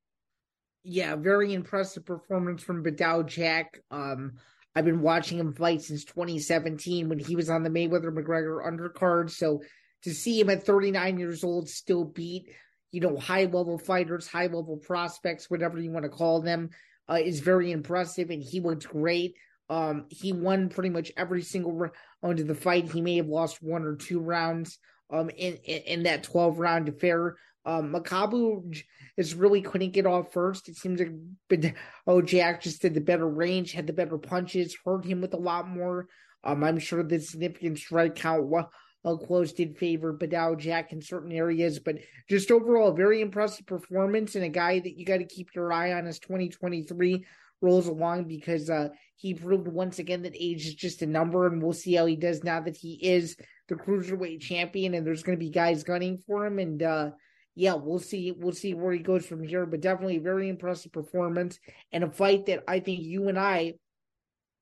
[0.86, 3.82] Yeah, very impressive performance from Badou Jack.
[3.92, 4.38] Um,
[4.76, 9.30] I've been watching him fight since 2017 when he was on the Mayweather McGregor undercard.
[9.30, 9.62] So
[10.04, 12.50] to see him at 39 years old still beat,
[12.92, 16.70] you know, high level fighters, high level prospects, whatever you want to call them,
[17.10, 18.30] uh, is very impressive.
[18.30, 19.36] And he looked great.
[19.70, 22.92] Um, he won pretty much every single round of the fight.
[22.92, 24.78] He may have lost one or two rounds
[25.10, 27.36] um, in, in, in that 12 round affair.
[27.66, 28.76] Um, Makabu
[29.18, 30.68] is really couldn't get off first.
[30.68, 31.76] It seems like
[32.08, 35.38] oh Jack just did the better range, had the better punches, hurt him with a
[35.38, 36.08] lot more.
[36.44, 38.72] Um, I'm sure the significant strike count well,
[39.06, 41.98] uh, close did favor Badou Jack in certain areas, but
[42.30, 45.72] just overall a very impressive performance and a guy that you got to keep your
[45.72, 47.24] eye on as 2023
[47.62, 51.62] rolls along because uh, he proved once again that age is just a number, and
[51.62, 53.36] we'll see how he does now that he is
[53.68, 57.12] the cruiserweight champion, and there's going to be guys gunning for him, and uh,
[57.56, 58.32] yeah, we'll see.
[58.32, 59.66] We'll see where he goes from here.
[59.66, 61.60] But definitely a very impressive performance
[61.92, 63.74] and a fight that I think you and I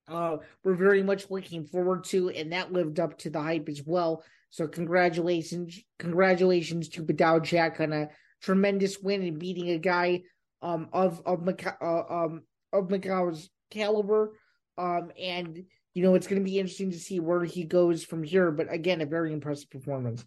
[0.08, 3.84] uh, were very much looking forward to, and that lived up to the hype as
[3.86, 4.23] well.
[4.49, 8.10] So congratulations, congratulations to Badou Jack on a
[8.41, 10.23] tremendous win and beating a guy
[10.62, 12.41] um, of of Makabu, uh, um,
[12.73, 14.34] of Makabu's caliber.
[14.78, 18.23] Um, and you know it's going to be interesting to see where he goes from
[18.23, 18.49] here.
[18.52, 20.25] But again, a very impressive performance.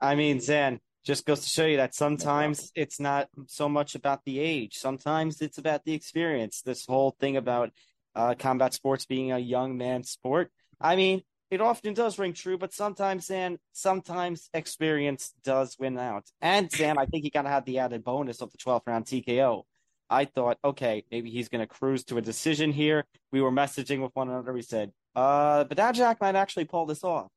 [0.00, 4.24] I mean, Zan, just goes to show you that sometimes it's not so much about
[4.24, 4.74] the age.
[4.74, 6.62] Sometimes it's about the experience.
[6.62, 7.70] This whole thing about
[8.16, 10.50] uh, combat sports being a young man's sport.
[10.80, 16.24] I mean, it often does ring true, but sometimes, Sam, sometimes experience does win out.
[16.40, 19.04] And Sam, I think he kind of had the added bonus of the 12th round
[19.04, 19.62] TKO.
[20.10, 23.04] I thought, okay, maybe he's going to cruise to a decision here.
[23.30, 24.52] We were messaging with one another.
[24.52, 27.30] We said, uh, but that Jack might actually pull this off.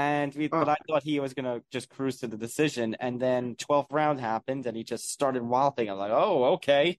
[0.00, 3.54] And we, but I thought he was gonna just cruise to the decision, and then
[3.56, 5.90] 12th round happened, and he just started walloping.
[5.90, 6.98] I'm like, oh, okay.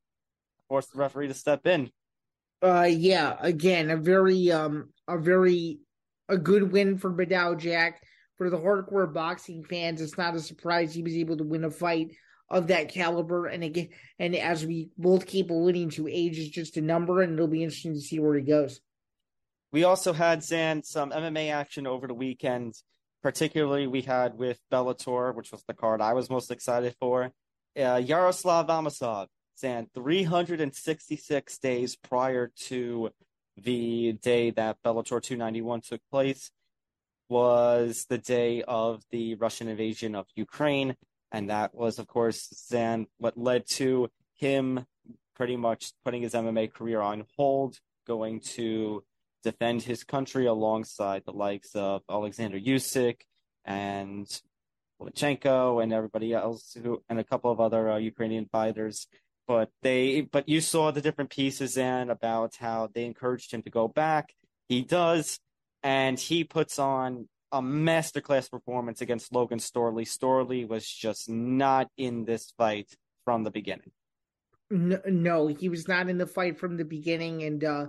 [0.67, 1.89] Forced the referee to step in.
[2.61, 3.35] Uh, yeah.
[3.39, 5.79] Again, a very, um, a very,
[6.29, 8.01] a good win for Badou Jack.
[8.37, 11.69] For the hardcore boxing fans, it's not a surprise he was able to win a
[11.69, 12.15] fight
[12.49, 13.45] of that caliber.
[13.45, 17.33] And again, and as we both keep alluding to, age is just a number, and
[17.33, 18.79] it'll be interesting to see where he goes.
[19.71, 22.75] We also had Zan some MMA action over the weekend.
[23.23, 27.31] Particularly, we had with Bellator, which was the card I was most excited for.
[27.79, 29.27] Uh, Yaroslav Amosov,
[29.59, 33.11] Zan, 366 days prior to
[33.57, 36.49] the day that Bellator 291 took place,
[37.29, 40.95] was the day of the Russian invasion of Ukraine.
[41.31, 44.85] And that was, of course, Zan, what led to him
[45.35, 49.03] pretty much putting his MMA career on hold, going to
[49.43, 53.21] defend his country alongside the likes of Alexander Usyk
[53.65, 54.27] and
[55.01, 59.07] Lomachenko and everybody else who, and a couple of other uh, Ukrainian fighters.
[59.47, 63.69] But they, but you saw the different pieces in about how they encouraged him to
[63.69, 64.33] go back.
[64.69, 65.39] He does,
[65.83, 70.03] and he puts on a masterclass performance against Logan Storley.
[70.07, 73.91] Storley was just not in this fight from the beginning.
[74.69, 77.87] No, no, he was not in the fight from the beginning, and uh,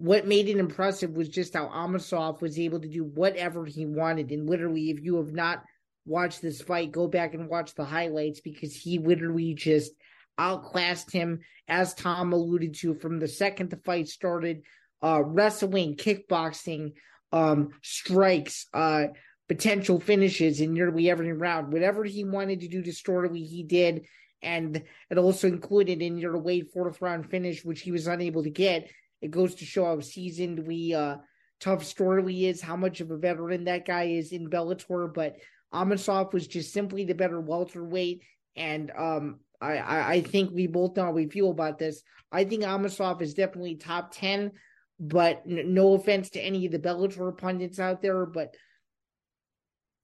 [0.00, 4.30] what made it impressive was just how Amosov was able to do whatever he wanted.
[4.30, 5.62] And literally, if you have not
[6.06, 9.92] watched this fight, go back and watch the highlights because he literally just
[10.38, 14.62] outclassed him, as Tom alluded to from the second the fight started.
[15.02, 16.92] Uh, wrestling, kickboxing,
[17.32, 19.04] um, strikes, uh,
[19.48, 21.74] potential finishes in nearly every round.
[21.74, 24.06] Whatever he wanted to do to Storley, he did.
[24.40, 28.50] And it also included in your late fourth round finish, which he was unable to
[28.50, 28.88] get.
[29.20, 31.16] It goes to show how seasoned we, uh,
[31.60, 35.12] tough Storley is, how much of a veteran that guy is in Bellator.
[35.12, 35.36] But
[35.72, 38.22] Amosov was just simply the better welterweight.
[38.56, 42.02] And, um, I, I, I think we both know how we feel about this.
[42.32, 44.52] I think Amosov is definitely top 10,
[44.98, 48.54] but n- no offense to any of the Bellator pundits out there, but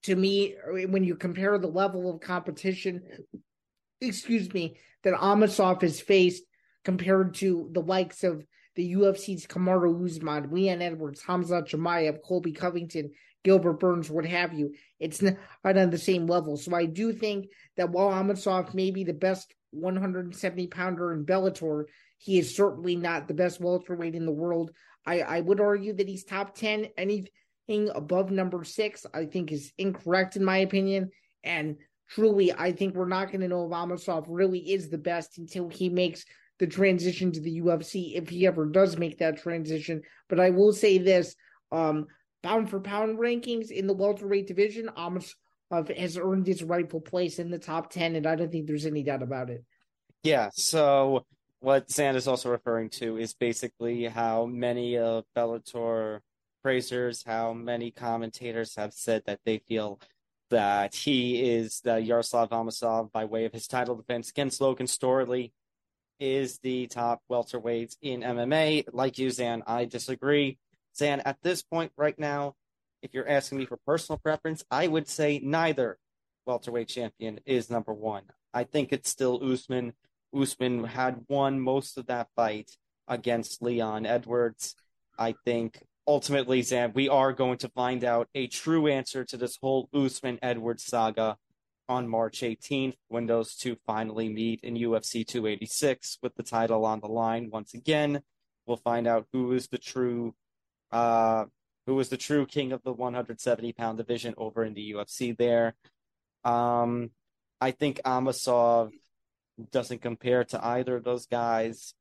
[0.06, 0.54] to me,
[0.88, 3.02] when you compare the level of competition,
[4.00, 6.44] excuse me, that Amosov has faced
[6.84, 8.44] compared to the likes of
[8.76, 13.10] the UFC's Kamaru Usman, Leon Edwards, Hamza Chimaev, Colby Covington,
[13.42, 14.74] Gilbert Burns, what have you.
[15.00, 16.56] It's not on the same level.
[16.56, 21.84] So I do think that while Amosov may be the best 170 pounder in Bellator,
[22.18, 24.72] he is certainly not the best welterweight in the world.
[25.06, 26.88] I, I would argue that he's top 10.
[26.98, 31.10] Anything above number six, I think is incorrect in my opinion.
[31.44, 31.76] And
[32.08, 35.68] truly, I think we're not going to know if Amosov really is the best until
[35.68, 36.24] he makes
[36.58, 40.02] the transition to the UFC, if he ever does make that transition.
[40.28, 41.34] But I will say this,
[41.70, 42.06] um,
[42.42, 47.50] pound for pound rankings in the welterweight division, Amosov has earned his rightful place in
[47.50, 49.64] the top 10, and I don't think there's any doubt about it.
[50.22, 51.26] Yeah, so
[51.60, 56.20] what Zan is also referring to is basically how many of Bellator
[56.64, 60.00] praisers, how many commentators have said that they feel
[60.50, 65.52] that he is the Yaroslav Amosov by way of his title defense against Logan Storley
[66.18, 68.84] is the top welterweight in MMA.
[68.92, 70.58] Like you, Zan, I disagree.
[70.96, 72.54] Zan, at this point right now,
[73.02, 75.98] if you're asking me for personal preference, I would say neither
[76.46, 78.22] welterweight champion is number one.
[78.54, 79.92] I think it's still Usman.
[80.34, 82.70] Usman had won most of that fight
[83.06, 84.74] against Leon Edwards.
[85.18, 89.58] I think ultimately, Zan, we are going to find out a true answer to this
[89.60, 91.36] whole Usman Edwards saga
[91.88, 97.00] on March 18th when those two finally meet in UFC 286 with the title on
[97.00, 98.22] the line once again.
[98.66, 100.34] We'll find out who is the true
[100.90, 101.44] uh
[101.86, 105.74] who is the true king of the 170 pound division over in the UFC there.
[106.44, 107.10] Um
[107.60, 108.90] I think Amosov
[109.70, 111.94] doesn't compare to either of those guys.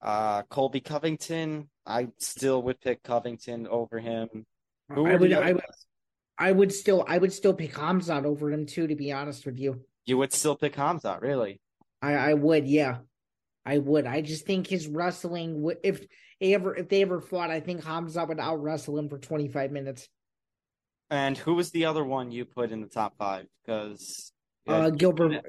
[0.00, 4.46] Uh Colby Covington, I still would pick Covington over him.
[4.90, 5.64] Who I would, I would?
[6.40, 8.86] I would still, I would still pick Hamzat over him too.
[8.86, 11.60] To be honest with you, You would still pick Hamza, really?
[12.00, 12.98] I, I would, yeah,
[13.66, 14.06] I would.
[14.06, 16.04] I just think his wrestling, would if
[16.40, 19.48] they ever, if they ever fought, I think Hamzat would out wrestle him for twenty
[19.48, 20.08] five minutes.
[21.10, 23.46] And who was the other one you put in the top five?
[23.62, 24.32] Because
[24.66, 25.44] Uh, Gilbert,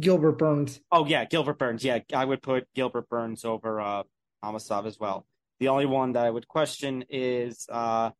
[0.00, 0.80] Gilbert Burns.
[0.90, 1.84] Oh yeah, Gilbert Burns.
[1.84, 4.04] Yeah, I would put Gilbert Burns over uh
[4.42, 5.26] as well.
[5.58, 8.10] The only one that I would question is uh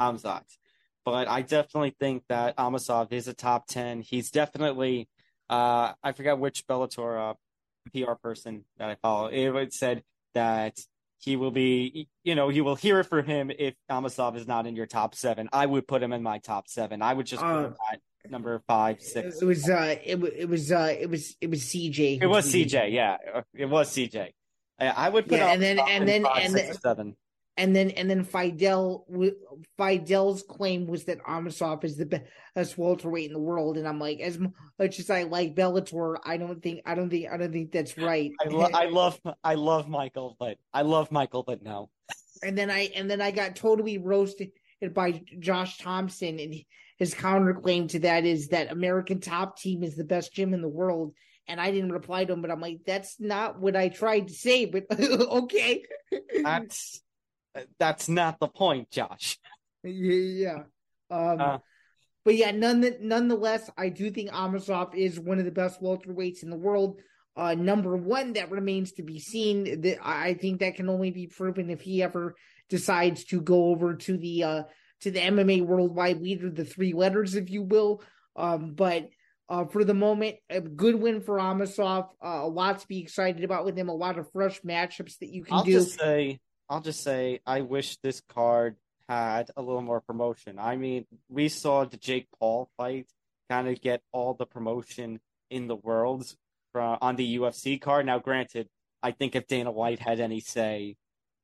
[0.00, 0.44] Hamzat.
[1.04, 4.02] But I definitely think that Amosov is a top ten.
[4.02, 5.08] He's definitely
[5.48, 7.34] uh I forgot which Bellator uh,
[7.94, 9.26] PR person that I follow.
[9.28, 10.02] It said
[10.34, 10.78] that
[11.18, 14.66] he will be you know, you will hear it from him if Amosov is not
[14.66, 15.48] in your top seven.
[15.52, 17.02] I would put him in my top seven.
[17.02, 17.76] I would just put Uh, him
[18.24, 19.40] at number five, six.
[19.40, 22.20] It was, uh, it, it was, uh, it was, it was CJ.
[22.22, 23.16] It was CJ, yeah.
[23.54, 24.32] It was CJ.
[24.78, 27.16] I I would put Yeah, and then- and then- five, and six, then- seven.
[27.56, 29.06] And then and then Fidel
[29.76, 32.22] Fidel's claim was that Amosov is the
[32.54, 36.36] best welterweight in the world, and I'm like, as much as I like Bellator, I
[36.36, 38.30] don't think I don't think I don't think that's right.
[38.40, 41.90] I, lo- I love I love Michael, but I love Michael, but no.
[42.42, 44.52] and then I and then I got totally roasted
[44.94, 46.54] by Josh Thompson, and
[46.98, 50.68] his counterclaim to that is that American Top Team is the best gym in the
[50.68, 51.14] world.
[51.48, 54.34] And I didn't reply to him, but I'm like, that's not what I tried to
[54.34, 54.66] say.
[54.66, 55.82] But okay,
[56.42, 57.02] That's
[57.78, 59.38] that's not the point, Josh.
[59.82, 60.62] Yeah, yeah.
[61.10, 61.58] Um, Uh.
[62.24, 66.50] but yeah, none nonetheless, I do think Amosov is one of the best welterweights in
[66.50, 67.00] the world.
[67.36, 69.80] Uh, number one, that remains to be seen.
[69.82, 72.34] That I think that can only be proven if he ever
[72.68, 74.62] decides to go over to the uh
[75.00, 78.02] to the MMA worldwide leader, the three letters, if you will.
[78.36, 79.08] Um, but
[79.48, 82.08] uh, for the moment, a good win for Amosov.
[82.22, 83.88] Uh, a lot to be excited about with him.
[83.88, 85.72] A lot of fresh matchups that you can I'll do.
[85.72, 86.38] just say
[86.70, 88.76] I'll just say I wish this card
[89.08, 90.58] had a little more promotion.
[90.60, 93.08] I mean, we saw the Jake Paul fight
[93.50, 95.18] kind of get all the promotion
[95.50, 96.24] in the world
[96.72, 98.06] from, on the UFC card.
[98.06, 98.68] Now, granted,
[99.02, 100.96] I think if Dana White had any say,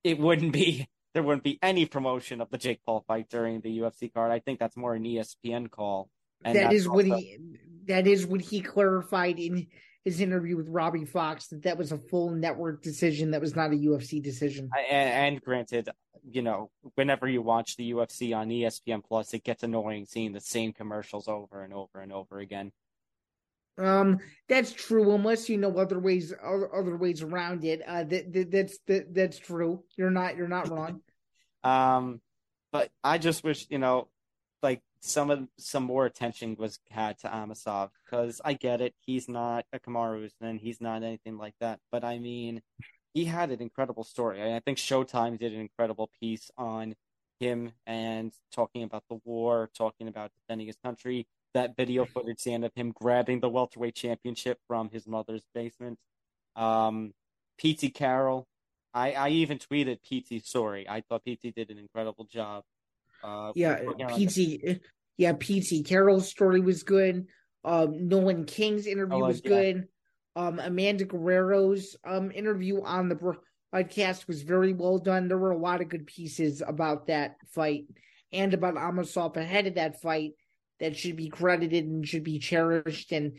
[0.04, 3.78] it wouldn't be there wouldn't be any promotion of the Jake Paul fight during the
[3.78, 4.30] UFC card.
[4.30, 6.08] I think that's more an ESPN call.
[6.44, 7.38] And that's is what he
[7.86, 9.66] that is what he clarified in
[10.06, 13.72] his interview with Robbie Fox that that was a full network decision that was not
[13.72, 14.70] a UFC decision.
[14.88, 15.88] and, and granted,
[16.30, 20.40] you know, whenever you watch the UFC on ESPN Plus, it gets annoying seeing the
[20.40, 22.70] same commercials over and over and over again.
[23.78, 25.12] Um, that's true.
[25.12, 27.82] Unless you know other ways, other, other ways around it.
[27.84, 29.82] Uh, that, that that's that, that's true.
[29.96, 31.00] You're not you're not wrong.
[31.64, 32.20] um,
[32.70, 34.06] but I just wish you know,
[35.00, 38.94] some of some more attention was had to Amosov because I get it.
[39.00, 41.80] He's not a Kamaru and he's not anything like that.
[41.92, 42.62] But I mean,
[43.14, 44.42] he had an incredible story.
[44.42, 46.94] I think Showtime did an incredible piece on
[47.40, 51.26] him and talking about the war, talking about defending his country
[51.56, 55.98] that video footage scene of him grabbing the welterweight championship from his mother's basement.
[56.54, 57.14] Um,
[57.56, 58.46] Pete Carroll,
[58.92, 60.86] I, I even tweeted Pete sorry.
[60.86, 62.64] I thought Pete did an incredible job.
[63.26, 64.80] Uh, yeah, Pete,
[65.16, 67.26] yeah, PT Carroll's story was good.
[67.64, 69.88] Um, Nolan King's interview was good.
[70.36, 73.16] Um, Amanda Guerrero's um interview on the
[73.74, 75.28] podcast was very well done.
[75.28, 77.86] There were a lot of good pieces about that fight
[78.32, 80.32] and about Amosov ahead of that fight
[80.78, 83.12] that should be credited and should be cherished.
[83.12, 83.38] And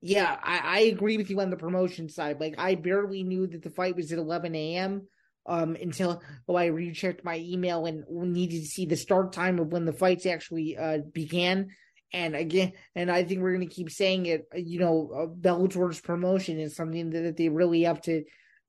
[0.00, 2.40] yeah, I, I agree with you on the promotion side.
[2.40, 5.06] Like I barely knew that the fight was at 11 a.m.
[5.44, 9.72] Um, until oh, I rechecked my email and needed to see the start time of
[9.72, 11.70] when the fights actually uh, began.
[12.12, 14.46] And again, and I think we're going to keep saying it.
[14.54, 18.22] You know, uh, Bellator's promotion is something that, that they really have to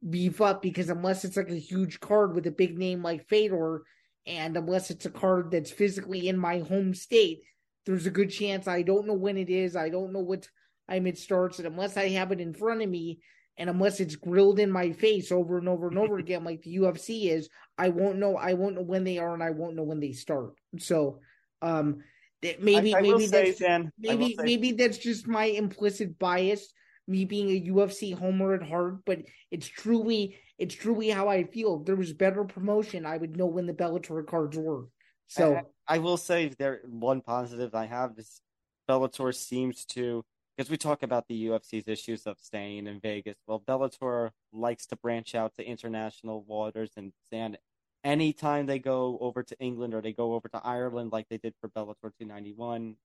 [0.10, 3.84] beef up because unless it's like a huge card with a big name like Fedor,
[4.26, 7.42] and unless it's a card that's physically in my home state,
[7.86, 9.76] there's a good chance I don't know when it is.
[9.76, 10.48] I don't know what
[10.90, 11.60] time it starts.
[11.60, 13.20] And unless I have it in front of me
[13.58, 16.78] and unless it's grilled in my face over and over and over again, like the
[16.78, 18.36] UFC is, I won't know.
[18.36, 20.54] I won't know when they are and I won't know when they start.
[20.80, 21.20] So,
[21.62, 22.00] um,
[22.42, 26.74] maybe, I, I maybe that's, say, maybe, maybe that's just my implicit bias,
[27.08, 29.20] me being a UFC homer at heart, but
[29.52, 31.80] it's truly, it's truly how I feel.
[31.80, 34.86] If there was better promotion, I would know when the Bellator cards were.
[35.28, 35.56] So
[35.88, 38.42] I, I will say there one positive I have is
[38.90, 40.24] Bellator seems to
[40.56, 43.38] because we talk about the UFC's issues of staying in Vegas.
[43.48, 47.58] Well, Bellator likes to branch out to international waters and stand
[48.04, 51.56] anytime they go over to England or they go over to Ireland like they did
[51.60, 52.96] for Bellator 291.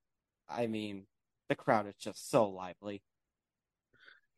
[0.47, 1.05] I mean,
[1.47, 3.01] the crowd is just so lively.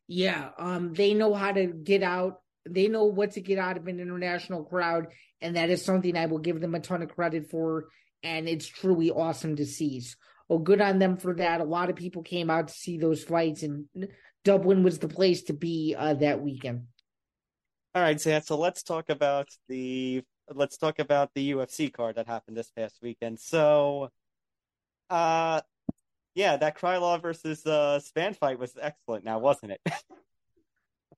[0.07, 3.87] Yeah, um, they know how to get out they know what to get out of
[3.87, 5.07] an international crowd,
[5.41, 7.87] and that is something I will give them a ton of credit for.
[8.23, 10.03] And it's truly awesome to see.
[10.51, 11.61] So, oh, good on them for that.
[11.61, 13.85] A lot of people came out to see those fights, and
[14.43, 16.87] Dublin was the place to be uh, that weekend.
[17.95, 18.41] All right, Sam.
[18.41, 20.23] So let's talk about the
[20.53, 23.39] let's talk about the UFC card that happened this past weekend.
[23.39, 24.09] So,
[25.09, 25.61] uh,
[26.35, 29.23] yeah, that Krylov versus uh Spann fight was excellent.
[29.23, 29.81] Now, wasn't it?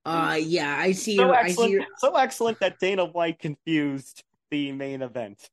[0.05, 1.15] Uh, yeah, I see.
[1.15, 4.21] So excellent, I see so excellent that Dana White confused
[4.51, 5.49] the main event.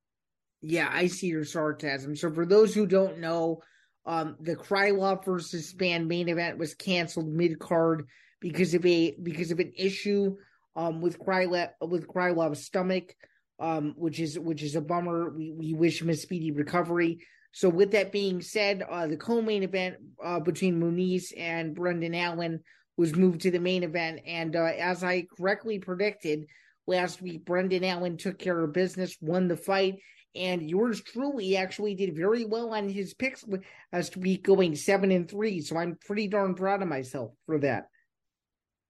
[0.60, 2.16] Yeah, I see your sarcasm.
[2.16, 3.62] So, for those who don't know,
[4.06, 8.06] um, the Krylov versus Spann main event was canceled mid card
[8.40, 10.36] because of a because of an issue
[10.76, 13.14] um with Krylov with Krylov's stomach,
[13.58, 15.30] um, which is which is a bummer.
[15.30, 17.20] We we wish him a speedy recovery.
[17.52, 22.60] So, with that being said, uh, the co-main event uh, between Muniz and Brendan Allen
[22.96, 24.20] was moved to the main event.
[24.26, 26.46] And uh, as I correctly predicted
[26.86, 29.96] last week, Brendan Allen took care of business, won the fight.
[30.34, 33.44] And yours truly actually did very well on his picks
[33.92, 35.60] last week, going seven and three.
[35.60, 37.88] So I'm pretty darn proud of myself for that.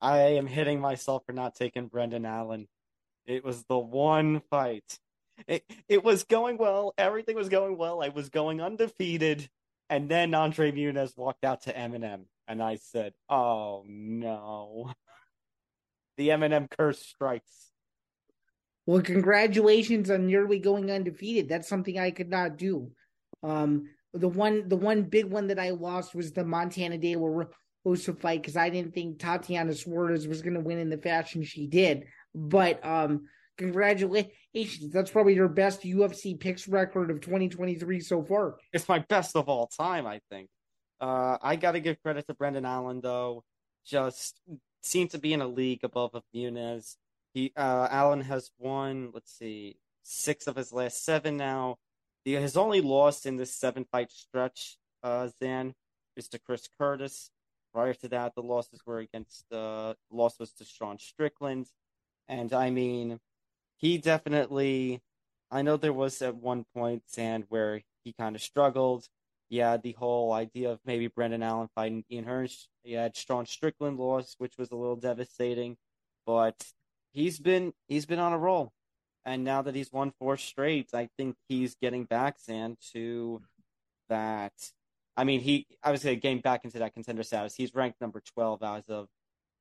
[0.01, 2.68] I am hitting myself for not taking Brendan Allen.
[3.26, 4.99] It was the one fight.
[5.47, 6.93] It it was going well.
[6.99, 8.03] Everything was going well.
[8.03, 9.49] I was going undefeated,
[9.88, 14.93] and then Andre Muniz walked out to Eminem, and I said, "Oh no,
[16.16, 17.70] the Eminem curse strikes."
[18.91, 21.49] Well, congratulations on nearly going undefeated.
[21.49, 22.91] That's something I could not do.
[23.41, 27.45] Um, the one, the one big one that I lost was the Montana De La
[27.84, 31.45] Rosa fight because I didn't think Tatiana Suarez was going to win in the fashion
[31.45, 32.07] she did.
[32.34, 33.28] But um,
[33.59, 34.91] congratulations.
[34.91, 38.57] That's probably your best UFC picks record of 2023 so far.
[38.72, 40.49] It's my best of all time, I think.
[41.01, 43.45] Uh, I got to give credit to Brendan Allen, though.
[43.86, 44.41] Just
[44.82, 46.97] seemed to be in a league above of Muniz.
[47.33, 51.76] He uh, Allen has won, let's see, six of his last seven now.
[52.24, 55.74] He has only lost in this seven fight stretch, uh, Zan,
[56.16, 57.31] is to Chris Curtis.
[57.72, 61.66] Prior to that, the losses were against uh, loss was to Sean Strickland,
[62.28, 63.20] and I mean,
[63.76, 65.01] he definitely.
[65.53, 69.09] I know there was at one point, Zan, where he kind of struggled
[69.51, 72.68] yeah, the whole idea of maybe Brendan Allen fighting Ian Hearns.
[72.85, 75.76] He had Sean Strickland loss, which was a little devastating,
[76.24, 76.64] but
[77.12, 78.72] he's been he's been on a roll.
[79.26, 83.42] And now that he's won four straight, I think he's getting back, Zan, to
[84.08, 84.54] that.
[85.14, 87.54] I mean, he was getting back into that contender status.
[87.54, 89.08] He's ranked number twelve as of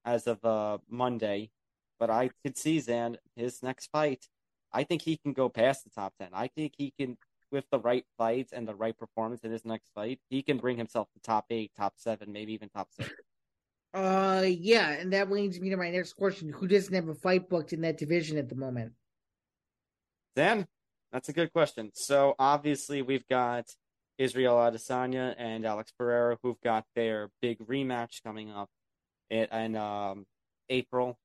[0.06, 1.52] as of uh, Monday,
[2.00, 4.30] but I could see Zan his next fight.
[4.72, 6.30] I think he can go past the top ten.
[6.32, 7.18] I think he can,
[7.52, 10.78] with the right fights and the right performance in his next fight, he can bring
[10.78, 13.12] himself to top eight, top seven, maybe even top six.
[13.94, 17.50] Uh, yeah, and that leads me to my next question: Who doesn't have a fight
[17.50, 18.94] booked in that division at the moment?
[20.36, 20.68] Dan,
[21.12, 21.92] that's a good question.
[21.94, 23.66] So obviously we've got
[24.18, 28.70] Israel Adesanya and Alex Pereira who've got their big rematch coming up
[29.30, 30.26] in, in um,
[30.70, 31.18] April.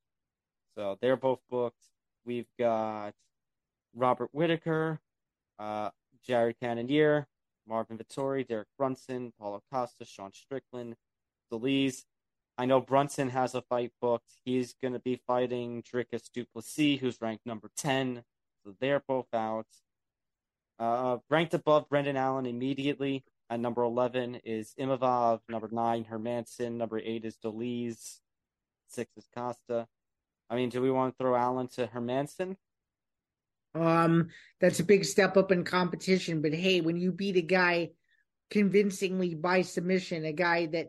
[0.76, 1.88] So they're both booked.
[2.24, 3.12] We've got
[3.94, 5.00] Robert Whitaker,
[5.58, 5.90] uh,
[6.26, 7.26] Jared Cannonier,
[7.68, 10.94] Marvin Vettori, Derek Brunson, Paulo Costa, Sean Strickland,
[11.52, 12.04] Dolidze.
[12.56, 14.30] I know Brunson has a fight booked.
[14.44, 18.22] He's going to be fighting Dricus Du Plessis, who's ranked number 10.
[18.64, 19.66] So they're both out.
[20.78, 25.40] Uh, ranked above Brendan Allen immediately at number 11 is Imavov.
[25.48, 26.72] Number 9, Hermansson.
[26.72, 28.20] Number 8 is Dolidze.
[28.88, 29.86] 6 is Costa.
[30.48, 32.56] I mean, do we want to throw Allen to Hermansson?
[33.74, 34.28] Um,
[34.60, 36.40] that's a big step up in competition.
[36.42, 37.90] But hey, when you beat a guy
[38.50, 40.88] convincingly by submission, a guy that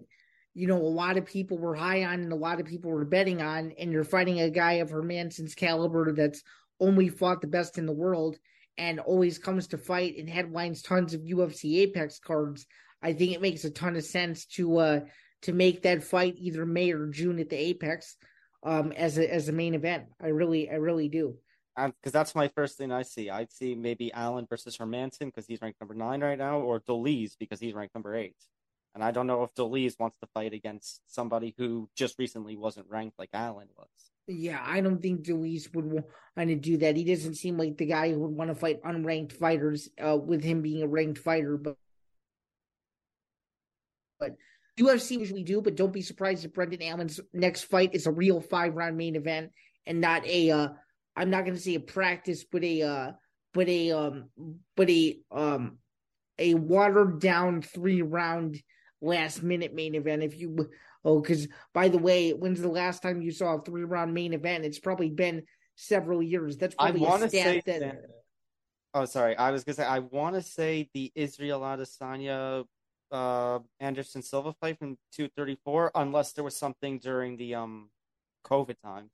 [0.55, 3.05] you know a lot of people were high on and a lot of people were
[3.05, 6.41] betting on, and you're fighting a guy of Hermansson's caliber that's
[6.79, 8.37] only fought the best in the world
[8.77, 12.65] and always comes to fight and headlines tons of UFC Apex cards.
[13.01, 14.99] I think it makes a ton of sense to uh
[15.43, 18.15] to make that fight either May or June at the Apex
[18.63, 20.05] um as a as a main event.
[20.21, 21.35] I really I really do
[21.75, 23.29] because that's my first thing I see.
[23.29, 27.37] I'd see maybe Allen versus Hermansson because he's ranked number nine right now, or Dolidze
[27.37, 28.35] because he's ranked number eight.
[28.95, 32.89] And I don't know if Dolidze wants to fight against somebody who just recently wasn't
[32.89, 33.89] ranked like Allen was.
[34.27, 36.95] Yeah, I don't think Dolidze would want to do that.
[36.95, 39.89] He doesn't seem like the guy who would want to fight unranked fighters.
[40.01, 41.75] Uh, with him being a ranked fighter, but
[44.17, 44.31] but
[44.79, 45.61] UFC usually do.
[45.61, 49.17] But don't be surprised if Brendan Allen's next fight is a real five round main
[49.17, 49.51] event
[49.85, 50.67] and not a uh,
[51.17, 53.11] I'm not going to say a practice, but a uh,
[53.53, 54.29] but a um,
[54.75, 55.79] but a um,
[56.39, 58.57] a watered down three round
[59.01, 60.23] last minute main event.
[60.23, 60.69] If you
[61.03, 64.33] oh, because by the way, when's the last time you saw a three round main
[64.33, 64.65] event?
[64.65, 65.43] It's probably been
[65.75, 66.57] several years.
[66.57, 67.79] That's probably I a stat that.
[67.79, 68.01] that.
[68.93, 69.35] Oh, sorry.
[69.35, 72.65] I was gonna say I want to say the Israel Adesanya
[73.11, 77.89] uh, Anderson Silva fight from 234, unless there was something during the um
[78.45, 79.11] COVID times.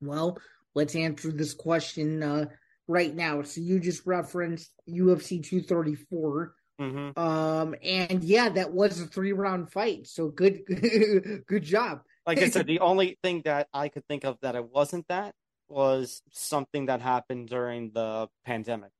[0.00, 0.38] Well,
[0.74, 2.46] let's answer this question uh,
[2.88, 3.42] right now.
[3.42, 6.54] So you just referenced UFC 234.
[6.80, 7.18] Mm-hmm.
[7.18, 10.06] Um, and yeah, that was a three round fight.
[10.06, 10.62] So good,
[11.46, 12.00] good job.
[12.26, 15.34] Like I said, the only thing that I could think of that it wasn't that
[15.68, 18.90] was something that happened during the pandemic.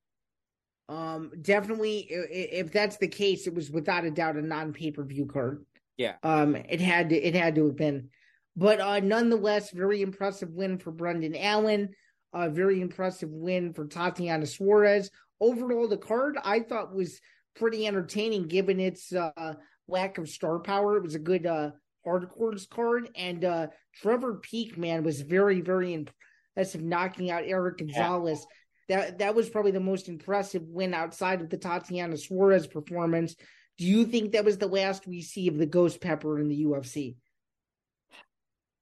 [0.89, 5.05] Um, definitely, if that's the case, it was without a doubt a non pay per
[5.05, 5.65] view card.
[5.97, 6.15] Yeah.
[6.23, 8.11] Um, it had to, it had to have been.
[8.57, 11.91] But uh, nonetheless, very impressive win for Brendan Allen.
[12.35, 15.11] A very impressive win for Tatiana Suarez.
[15.41, 17.21] Overall, the card I thought was
[17.55, 19.55] pretty entertaining given its uh,
[19.89, 20.97] lack of star power.
[20.97, 21.71] It was a good uh,
[22.07, 23.11] hardcores card.
[23.15, 28.47] And uh, Trevor Peek, man, was very, very impressive, knocking out Eric Gonzalez.
[28.89, 28.97] Yeah.
[28.97, 33.37] That, that was probably the most impressive win outside of the Tatiana Suarez performance.
[33.79, 36.65] Do you think that was the last we see of the Ghost Pepper in the
[36.65, 37.17] UFC?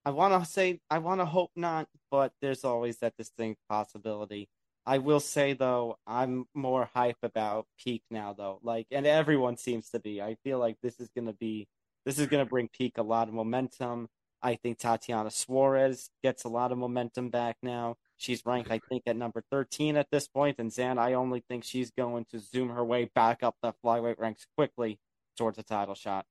[0.05, 4.49] I want to say, I want to hope not, but there's always that distinct possibility.
[4.87, 8.61] I will say though, I'm more hype about Peek now though.
[8.62, 10.20] Like, and everyone seems to be.
[10.22, 11.68] I feel like this is gonna be,
[12.05, 14.09] this is gonna bring Peek a lot of momentum.
[14.43, 17.97] I think Tatiana Suarez gets a lot of momentum back now.
[18.16, 21.64] She's ranked, I think, at number 13 at this point, and Zan, I only think
[21.64, 24.99] she's going to zoom her way back up the flyweight ranks quickly
[25.37, 26.26] towards a title shot.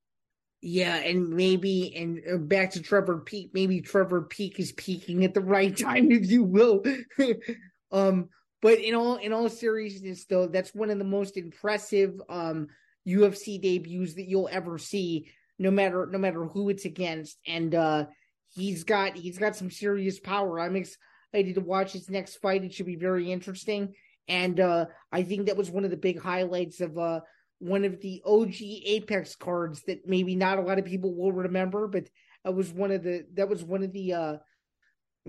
[0.62, 3.52] Yeah, and maybe and uh, back to Trevor Peek.
[3.54, 6.84] Maybe Trevor Peek is peaking at the right time, if you will.
[7.92, 8.30] um,
[8.62, 12.68] but in all in all seriousness, though, that's one of the most impressive um
[13.08, 15.30] UFC debuts that you'll ever see.
[15.58, 18.06] No matter no matter who it's against, and uh,
[18.50, 20.60] he's got he's got some serious power.
[20.60, 22.64] I'm excited to watch his next fight.
[22.64, 23.94] It should be very interesting.
[24.28, 27.22] And uh, I think that was one of the big highlights of uh,
[27.60, 31.88] one of the OG Apex cards that maybe not a lot of people will remember,
[31.88, 32.08] but
[32.44, 34.38] that was one of the that was one of the uh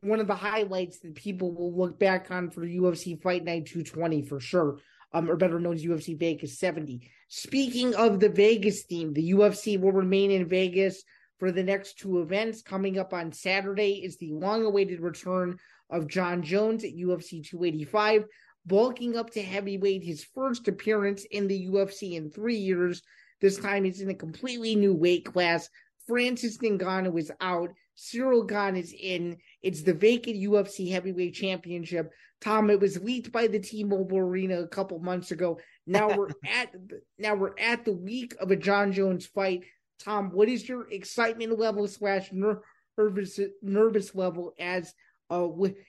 [0.02, 4.22] one of the highlights that people will look back on for UFC Fight Night 220
[4.22, 4.78] for sure.
[5.12, 7.00] Um, or better known as UFC Vegas 70.
[7.26, 11.02] Speaking of the Vegas theme, the UFC will remain in Vegas
[11.40, 12.62] for the next two events.
[12.62, 15.58] Coming up on Saturday is the long awaited return
[15.90, 18.24] of Jon Jones at UFC 285,
[18.66, 23.02] bulking up to heavyweight, his first appearance in the UFC in three years.
[23.40, 25.68] This time it's in a completely new weight class.
[26.06, 27.70] Francis Ngannou is out.
[27.96, 29.38] Ciryl Gane is in.
[29.62, 32.12] It's the vacant UFC heavyweight championship.
[32.40, 35.58] Tom, it was leaked by the T-Mobile Arena a couple months ago.
[35.86, 36.74] Now we're at
[37.18, 39.64] now we're at the week of a Jon Jones fight.
[39.98, 44.94] Tom, what is your excitement level slash nervous nervous level as
[45.30, 45.48] uh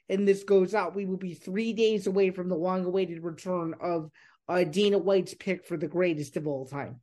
[0.09, 0.95] and this goes out?
[0.95, 4.11] We will be three days away from the long-awaited return of
[4.49, 6.99] uh, Dana White's pick for the greatest of all time.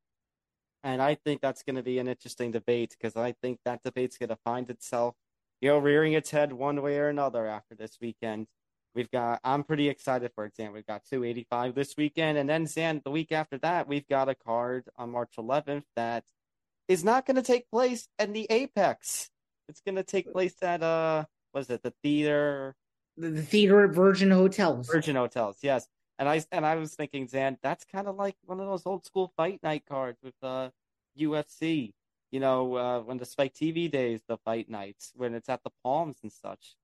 [0.85, 4.16] And I think that's going to be an interesting debate because I think that debate's
[4.16, 5.14] going to find itself,
[5.61, 8.47] you know, rearing its head one way or another after this weekend.
[8.95, 10.75] We've got, I'm pretty excited for example.
[10.75, 12.39] We've got 285 this weekend.
[12.39, 16.25] And then, Zan, the week after that, we've got a card on March 11th that
[16.89, 19.31] is not going to take place at the Apex.
[19.69, 22.75] It's going to take place at, uh, was it the theater?
[23.17, 24.89] The, the theater at Virgin Hotels.
[24.89, 25.87] Virgin Hotels, yes.
[26.19, 29.05] And I and I was thinking, Zan, that's kind of like one of those old
[29.05, 30.71] school fight night cards with uh,
[31.19, 31.93] UFC.
[32.31, 35.70] You know, uh, when the Spike TV days, the fight nights when it's at the
[35.83, 36.76] Palms and such.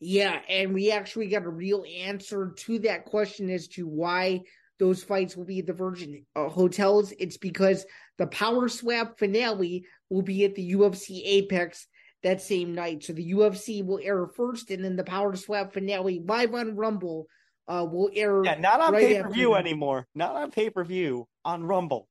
[0.00, 4.42] Yeah, and we actually got a real answer to that question as to why
[4.78, 7.12] those fights will be at the Virgin uh, Hotels.
[7.18, 7.86] It's because
[8.18, 11.86] the Power Slap finale will be at the UFC Apex
[12.22, 13.04] that same night.
[13.04, 17.26] So the UFC will air first, and then the Power Slap finale live on Rumble
[17.68, 18.44] uh, will air.
[18.44, 20.06] Yeah, not on right pay per view anymore.
[20.14, 22.08] Not on pay per view on Rumble.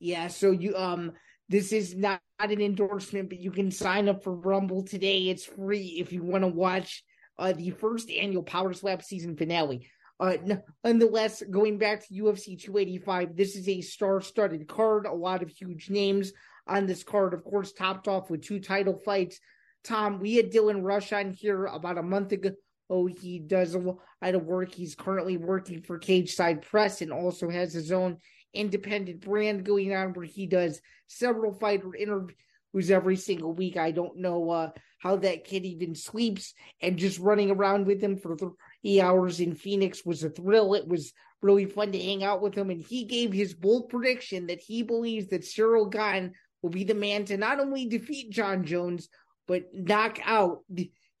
[0.00, 1.12] Yeah, so you um,
[1.48, 5.28] this is not, not an endorsement, but you can sign up for Rumble today.
[5.28, 7.02] It's free if you want to watch
[7.38, 9.88] uh the first annual Power Slap season finale.
[10.20, 10.36] Uh,
[10.84, 15.06] nonetheless, going back to UFC 285, this is a star-studded card.
[15.06, 16.32] A lot of huge names
[16.66, 19.38] on this card, of course, topped off with two title fights.
[19.84, 22.50] Tom, we had Dylan Rush on here about a month ago
[22.90, 24.72] Oh, he does a lot of work.
[24.72, 28.16] He's currently working for Cageside Press and also has his own
[28.54, 33.76] independent brand going on where he does several fighter interviews every single week.
[33.76, 38.16] I don't know uh, how that kid even sleeps, and just running around with him
[38.16, 40.74] for three hours in Phoenix was a thrill.
[40.74, 44.46] It was really fun to hang out with him, and he gave his bold prediction
[44.46, 46.32] that he believes that Ciryl Gane
[46.62, 49.08] will be the man to not only defeat Jon Jones
[49.46, 50.62] but knock out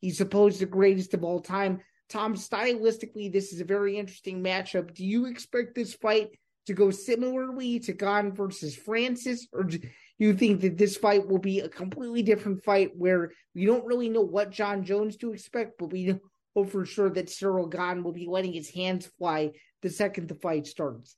[0.00, 1.80] He's supposed the greatest of all time.
[2.08, 4.94] Tom, stylistically, this is a very interesting matchup.
[4.94, 6.28] Do you expect this fight
[6.68, 9.80] to go similarly to Gane versus Francis, or do
[10.18, 14.08] you think that this fight will be a completely different fight where we don't really
[14.08, 16.20] know what Jon Jones to expect, but we
[16.54, 19.52] know for sure that Ciryl Gane will be letting his hands fly
[19.82, 21.16] the second the fight starts?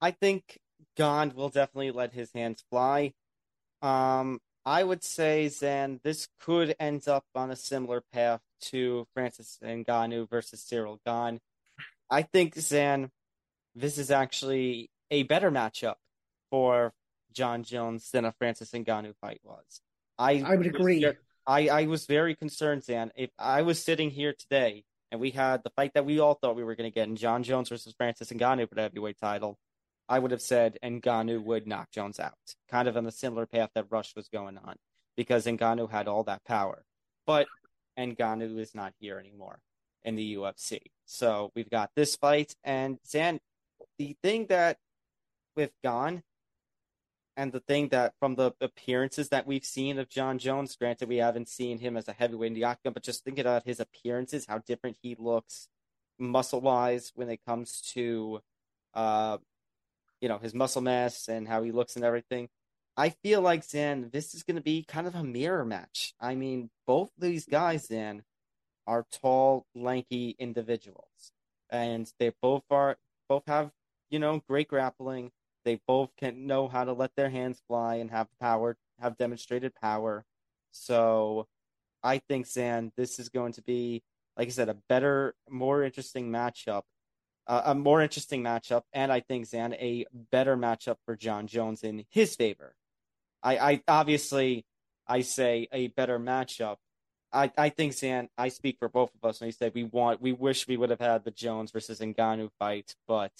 [0.00, 0.58] I think
[0.96, 3.12] Gane will definitely let his hands fly.
[3.82, 9.58] Um, I would say, Zan, this could end up on a similar path to Francis
[9.62, 11.40] Ngannou versus Ciryl Gane.
[12.10, 13.10] I think, Zan,
[13.74, 15.96] this is actually a better matchup
[16.50, 16.92] for
[17.32, 19.80] Jon Jones than a Francis Ngannou fight was.
[20.18, 21.04] I, I would agree.
[21.46, 23.10] I, I was very concerned, Zan.
[23.16, 26.56] If I was sitting here today and we had the fight that we all thought
[26.56, 29.58] we were going to get in Jon Jones versus Francis Ngannou for the heavyweight title,
[30.08, 32.34] I would have said Ngannou would knock Jones out,
[32.70, 34.76] kind of on the similar path that Rush was going on,
[35.16, 36.84] because Ngannou had all that power.
[37.26, 37.46] But
[37.98, 39.60] Ngannou is not here anymore
[40.04, 40.80] in the UFC.
[41.06, 43.40] So we've got this fight, and Zan,
[43.98, 44.78] the thing that
[45.56, 46.22] with Gane,
[47.36, 51.16] and the thing that from the appearances that we've seen of Jon Jones, granted we
[51.16, 54.46] haven't seen him as a heavyweight in the octagon, but just thinking about his appearances,
[54.46, 55.68] how different he looks
[56.18, 58.40] muscle wise when it comes to
[58.94, 59.38] uh,
[60.20, 62.48] you know, his muscle mass and how he looks and everything.
[62.96, 66.14] I feel like Zan, this is going to be kind of a mirror match.
[66.20, 68.22] I mean, both these guys, Zan,
[68.86, 71.32] are tall, lanky individuals,
[71.70, 72.96] and they both are
[73.28, 73.70] both have
[74.14, 75.30] you know great grappling.
[75.66, 79.74] They both can know how to let their hands fly and have power, have demonstrated
[79.74, 80.24] power.
[80.70, 81.46] So,
[82.02, 84.02] I think Zan, this is going to be,
[84.36, 86.82] like I said, a better, more interesting matchup
[87.46, 91.82] uh, a more interesting matchup, and I think Zan a better matchup for Jon Jones
[91.82, 92.74] in his favor.
[93.42, 94.64] I, I obviously
[95.06, 96.76] I say a better matchup.
[97.32, 100.22] I, I think Zan, I speak for both of us when we say we want,
[100.22, 103.32] we wish we would have had the Jones versus Ngannou fight, but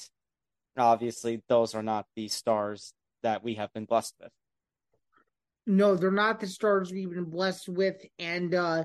[0.76, 4.30] obviously those are not the stars that we have been blessed with.
[5.66, 8.84] No, they're not the stars we've been blessed with, and uh,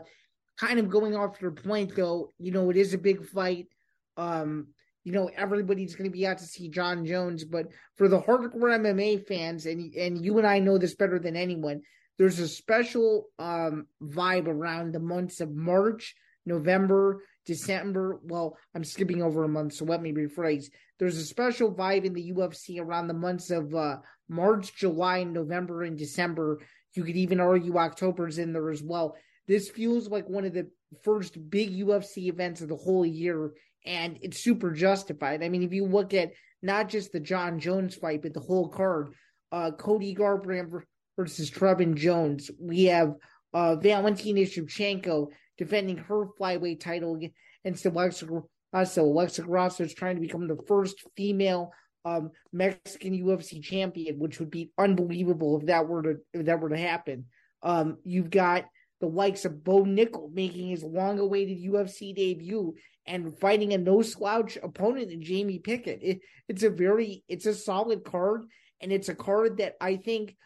[0.58, 3.68] kind of going off your point though, you know, it is a big fight.
[4.16, 4.68] Um,
[5.04, 8.78] you know everybody's going to be out to see Jon Jones, but for the hardcore
[8.78, 11.82] MMA fans, and and you and I know this better than anyone,
[12.18, 16.16] there's a special um, vibe around the months of March,
[16.46, 18.20] November, December.
[18.24, 20.66] Well, I'm skipping over a month, so let me rephrase.
[20.98, 25.84] There's a special vibe in the UFC around the months of uh, March, July, November,
[25.84, 26.60] and December.
[26.94, 29.16] You could even argue October's in there as well.
[29.48, 30.70] This feels like one of the
[31.04, 33.54] first big UFC events of the whole year,
[33.86, 35.44] and it's super justified.
[35.44, 38.68] I mean, if you look at not just the Jon Jones fight, but the whole
[38.70, 39.14] card,
[39.52, 40.84] uh, Cody Garbrandt
[41.18, 42.52] versus Trevin Jones.
[42.60, 43.16] We have
[43.54, 45.28] uh, Valentina Shevchenko
[45.60, 49.04] defending her flyweight title against Alexa Grasso.
[49.04, 51.72] Alexa Grasso is trying to become the first female
[52.06, 56.70] um, Mexican UFC champion, which would be unbelievable if that were to if that were
[56.70, 57.26] to happen.
[57.62, 58.66] Um, you've got
[59.02, 62.74] the likes of Bo Nickal making his long-awaited UFC debut
[63.06, 66.00] and fighting a no-slouch opponent in Jamie Pickett.
[66.02, 68.46] It, it's a very it's a solid card,
[68.80, 70.38] and it's a card that I think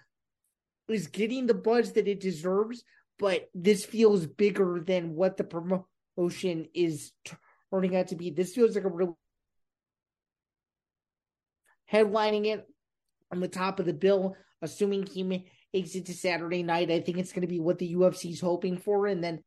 [0.89, 2.83] is getting the buzz that it deserves.
[3.19, 7.11] But this feels bigger than what the promotion is
[7.71, 8.31] turning out to be.
[8.31, 9.17] This feels like a real
[11.91, 12.67] headlining it
[13.31, 16.91] on the top of the bill, assuming he makes it to Saturday night.
[16.91, 19.07] I think it's going to be what the UFC is hoping for.
[19.07, 19.43] And then,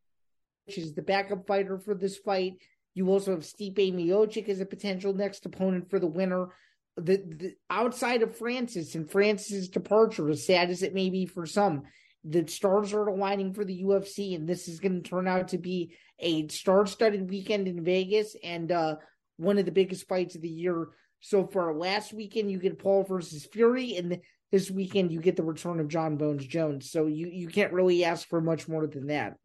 [0.66, 2.54] which is the backup fighter for this fight.
[2.94, 6.48] You also have Stipe Miocic as a potential next opponent for the winner.
[6.96, 11.44] The, the outside of Francis and Francis' departure, as sad as it may be for
[11.44, 11.82] some,
[12.28, 15.58] the stars are aligning for the UFC, and this is going to turn out to
[15.58, 18.96] be a star-studded weekend in Vegas and uh,
[19.36, 20.88] one of the biggest fights of the year
[21.20, 21.74] so far.
[21.74, 24.18] Last weekend, you get Paul versus Fury, and
[24.50, 26.90] this weekend, you get the return of Jon Bones Jones.
[26.90, 29.36] So you you can't really ask for much more than that.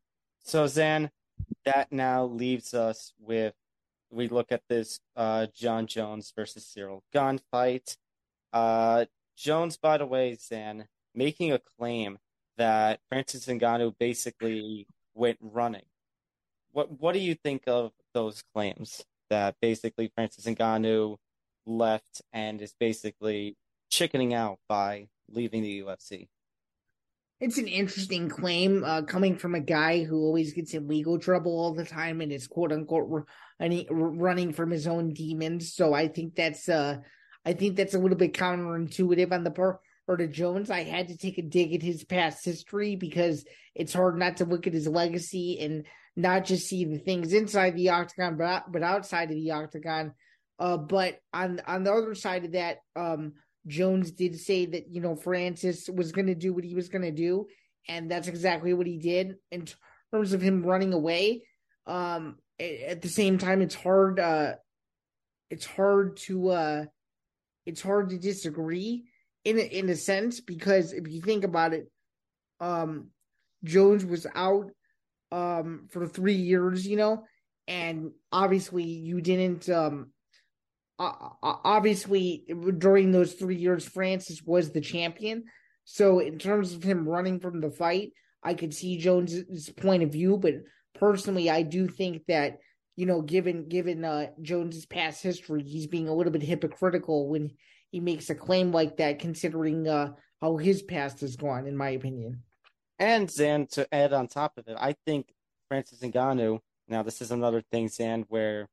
[0.44, 1.12] So Zan,
[1.66, 3.54] that now leaves us with
[4.10, 7.96] we look at this uh, Jon Jones versus Ciryl Gane fight.
[8.52, 9.06] Uh,
[9.38, 12.18] Jones, by the way, Zan, making a claim
[12.58, 15.86] that Francis Ngannou basically went running.
[16.72, 21.18] What what do you think of those claims that basically Francis Ngannou
[21.66, 23.58] left and is basically
[23.90, 26.28] chickening out by leaving the UFC?
[27.40, 31.52] It's an interesting claim uh, coming from a guy who always gets in legal trouble
[31.52, 33.26] all the time and is quote unquote
[33.60, 35.74] running, running from his own demons.
[35.74, 36.98] So I think that's uh,
[37.44, 39.80] I think that's a little bit counterintuitive on the part
[40.20, 40.70] of Jones.
[40.70, 43.46] I had to take a dig at his past history because
[43.76, 45.86] it's hard not to look at his legacy and
[46.18, 50.14] not just see the things inside the octagon, but but outside of the octagon.
[50.60, 53.34] Uh, but on on the other side of that, um,
[53.68, 57.04] Jones did say that, you know, Francis was going to do what he was going
[57.04, 57.48] to do.
[57.88, 59.68] And that's exactly what he did in
[60.12, 61.44] terms of him running away.
[61.86, 64.54] Um, at the same time, it's hard, uh,
[65.50, 66.86] it's hard to, uh,
[67.66, 69.06] it's hard to disagree
[69.46, 71.90] in a, in a sense because if you think about it,
[72.60, 73.08] um,
[73.64, 74.72] Jones was out,
[75.32, 77.24] um, for three years, you know,
[77.68, 80.12] and obviously you didn't, um,
[81.00, 82.46] obviously
[82.78, 85.46] during those three years, Francis was the champion.
[85.86, 88.12] So in terms of him running from the fight,
[88.44, 90.56] I could see Jones's point of view, but
[90.96, 92.58] personally, I do think that
[92.96, 97.52] you know, given given uh, Jones's past history, he's being a little bit hypocritical when
[97.92, 101.90] he makes a claim like that, considering uh, how his past has gone, in my
[101.90, 102.44] opinion.
[102.98, 105.34] And Zan, to add on top of it, I think
[105.68, 106.60] Francis Ngannou.
[106.88, 108.68] Now, this is another thing, Zan, where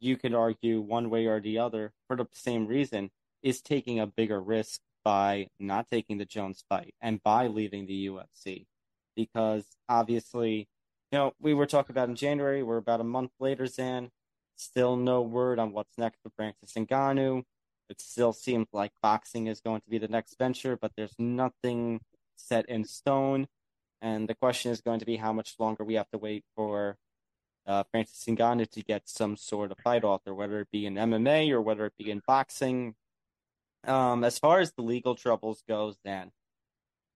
[0.00, 3.10] you could argue one way or the other for the same reason
[3.42, 8.06] is taking a bigger risk by not taking the Jones fight and by leaving the
[8.08, 8.66] UFC.
[9.16, 10.68] Because obviously,
[11.12, 14.10] you know, we were talking about in January, we're about a month later, Zan.
[14.56, 17.44] Still no word on what's next for Francis Ngannou.
[17.88, 22.00] It still seems like boxing is going to be the next venture, but there's nothing
[22.36, 23.46] set in stone.
[24.00, 26.96] And the question is going to be how much longer we have to wait for
[27.66, 31.50] uh, Francis Ngannou to get some sort of fight author, whether it be in MMA
[31.50, 32.94] or whether it be in boxing.
[33.86, 36.32] Um, as far as the legal troubles goes, then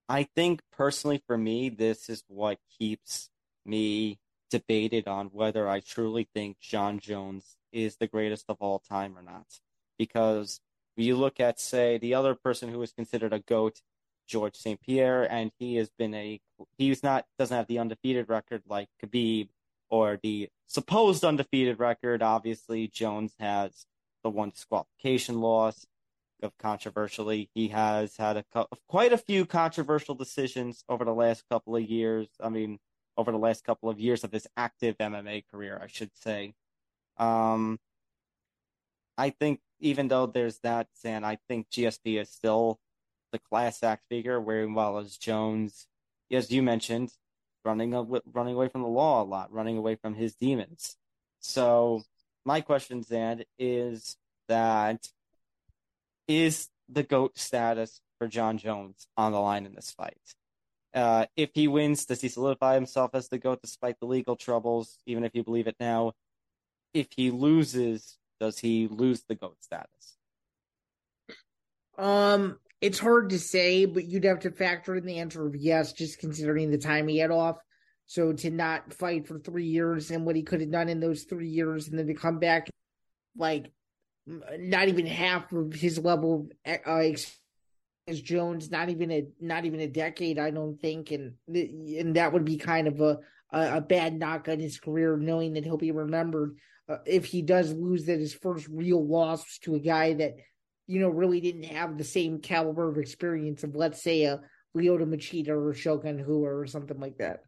[0.09, 3.31] I think personally for me, this is what keeps
[3.65, 4.19] me
[4.51, 9.23] debated on whether I truly think Jon Jones is the greatest of all time or
[9.23, 9.47] not.
[9.99, 10.61] Because
[10.97, 13.81] you look at, say, the other person who is considered a goat,
[14.27, 14.81] George St.
[14.81, 16.41] Pierre, and he has been a
[16.77, 19.49] he's not doesn't have the undefeated record like Khabib
[19.91, 22.23] or the supposed undefeated record.
[22.23, 23.87] Obviously, Jones has
[24.23, 25.87] the one disqualification loss.
[26.41, 28.45] Of controversially, he has had a
[28.87, 32.29] quite a few controversial decisions over the last couple of years.
[32.41, 32.79] I mean,
[33.17, 36.55] over the last couple of years of his active MMA career, I should say.
[37.17, 37.81] Um,
[39.17, 42.81] I think even though there's that, and I think GSP is still
[43.33, 44.69] the class act figure, where
[44.99, 45.87] as Jones
[46.31, 47.11] as you mentioned,
[47.65, 47.93] running
[48.33, 50.97] running away from the law a lot, running away from his demons.
[51.41, 52.03] So
[52.45, 54.17] my question, Zan, is
[54.49, 55.09] that
[56.27, 60.35] is the GOAT status for Jon Jones on the line in this fight?
[60.95, 64.99] Uh, if he wins, does he solidify himself as the GOAT despite the legal troubles,
[65.07, 66.13] even if you believe it now?
[66.95, 70.17] If he loses, does he lose the GOAT status?
[71.97, 75.93] Um, it's hard to say, but you'd have to factor in the answer of yes,
[75.93, 77.57] just considering the time he had off.
[78.07, 81.25] So to not fight for three years and what he could have done in those
[81.25, 82.71] three years, and then to come back
[83.37, 83.71] like
[84.27, 86.77] not even half of his level uh,
[88.07, 92.33] as Jones, not even a not even a decade, I don't think, and and that
[92.33, 93.19] would be kind of a
[93.51, 96.57] a, bad knock on his career, knowing that he'll be remembered
[96.89, 100.37] uh, if he does lose that his first real loss was to a guy that
[100.87, 104.41] you know really didn't have the same caliber of experience of let's say a
[104.77, 107.41] Lyoto Machida or Shogun Rua or something like that.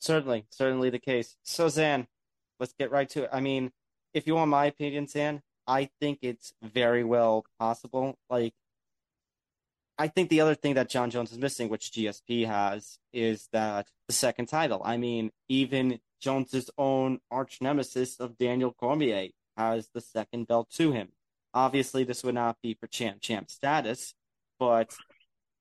[0.00, 1.36] Certainly, certainly the case.
[1.42, 2.06] So Zan,
[2.60, 3.30] let's get right to it.
[3.32, 3.70] I mean,
[4.14, 8.16] if you want my opinion, Zan, I think it's very well possible.
[8.30, 8.54] Like,
[9.98, 13.88] I think the other thing that Jon Jones is missing, which GSP has, is that
[14.06, 14.80] the second title.
[14.84, 20.92] I mean, even Jones's own arch nemesis of Daniel Cormier has the second belt to
[20.92, 21.08] him.
[21.54, 24.14] Obviously, this would not be for champ champ status,
[24.58, 24.94] but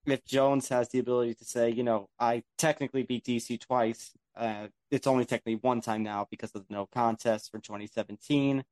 [0.06, 4.68] if Jones has the ability to say, you know, I technically beat DC twice, uh,
[4.92, 8.64] it's only technically one time now because of the no contest for 2017.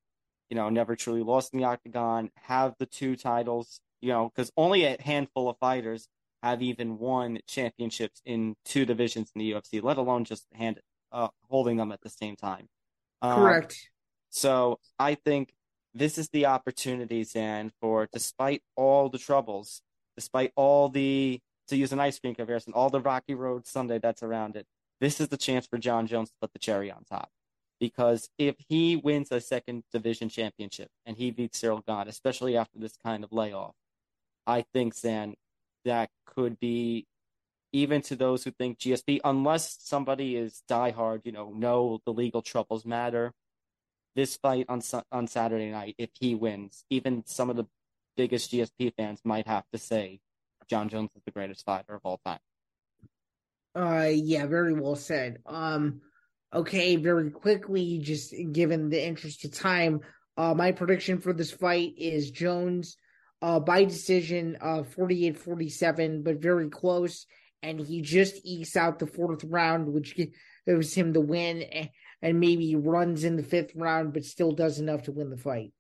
[0.50, 4.52] You know, never truly lost in the octagon, have the two titles, you know, because
[4.56, 6.08] only a handful of fighters
[6.44, 10.80] have even won championships in two divisions in the UFC, let alone just hand
[11.16, 12.68] uh, holding them at the same time.
[13.22, 13.90] Um, Correct.
[14.30, 15.54] So I think
[15.94, 19.82] this is the opportunity, Zan, for despite all the troubles,
[20.18, 21.40] despite all the
[21.70, 24.68] to use an ice cream comparison, all the rocky road Sunday that's around it,
[25.00, 27.30] this is the chance for Jon Jones to put the cherry on top.
[27.80, 32.78] Because if he wins a second division championship and he beats Ciryl Gane, especially after
[32.78, 33.74] this kind of layoff,
[34.46, 35.36] I think, Zan,
[35.86, 37.08] that could be
[37.76, 42.42] even to those who think GSP, unless somebody is diehard, you know, no, the legal
[42.42, 43.34] troubles matter.
[44.16, 47.66] This fight on on Saturday night, if he wins, even some of the
[48.16, 50.22] biggest GSP fans might have to say
[50.70, 52.40] Jon Jones is the greatest fighter of all time.
[53.76, 55.40] Uh, yeah, very well said.
[55.46, 56.00] Um,
[56.54, 60.00] okay, very quickly, just given the interest of time,
[60.38, 62.96] uh, my prediction for this fight is Jones,
[63.42, 67.26] uh, by decision, uh, 48-47, but very close,
[67.66, 70.16] and he just ekes out the fourth round, which
[70.66, 71.90] gives him the win,
[72.22, 75.74] and maybe runs in the fifth round, but still does enough to win the fight.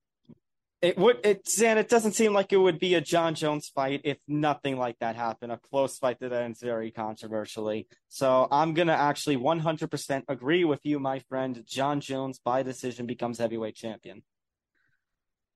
[0.81, 4.01] It would it Zan, it doesn't seem like it would be a Jon Jones fight
[4.03, 5.51] if nothing like that happened.
[5.51, 7.88] A close fight that ends very controversially.
[8.09, 11.63] So I'm gonna actually 100% agree with you, my friend.
[11.65, 14.21] Jon Jones by decision becomes heavyweight champion.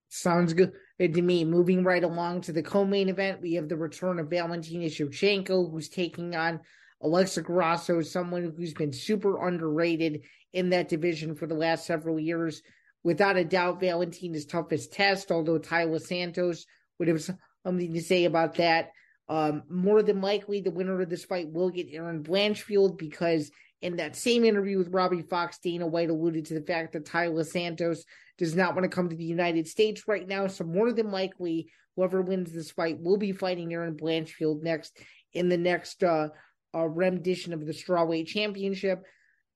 [0.10, 1.46] Sounds good to me.
[1.46, 5.88] Moving right along to the co-main event, we have the return of Valentina Shevchenko, who's
[5.88, 6.60] taking on
[7.02, 12.62] Alexa Grasso, someone who's been super underrated in that division for the last several years
[13.04, 16.66] without a doubt, Valentina's toughest test, although Taila Santos
[16.98, 17.22] would have
[17.64, 18.92] something to say about that.
[19.28, 23.52] Um, more than likely, the winner of this fight will get Erin Blanchfield because
[23.82, 27.46] in that same interview with Robbie Fox, Dana White alluded to the fact that Taila
[27.46, 28.04] Santos
[28.40, 30.48] does not want to come to the United States right now.
[30.48, 34.98] So more than likely, whoever wins this fight will be fighting Erin Blanchfield next
[35.34, 36.30] in the next uh,
[36.74, 39.04] uh, rendition of the strawweight championship.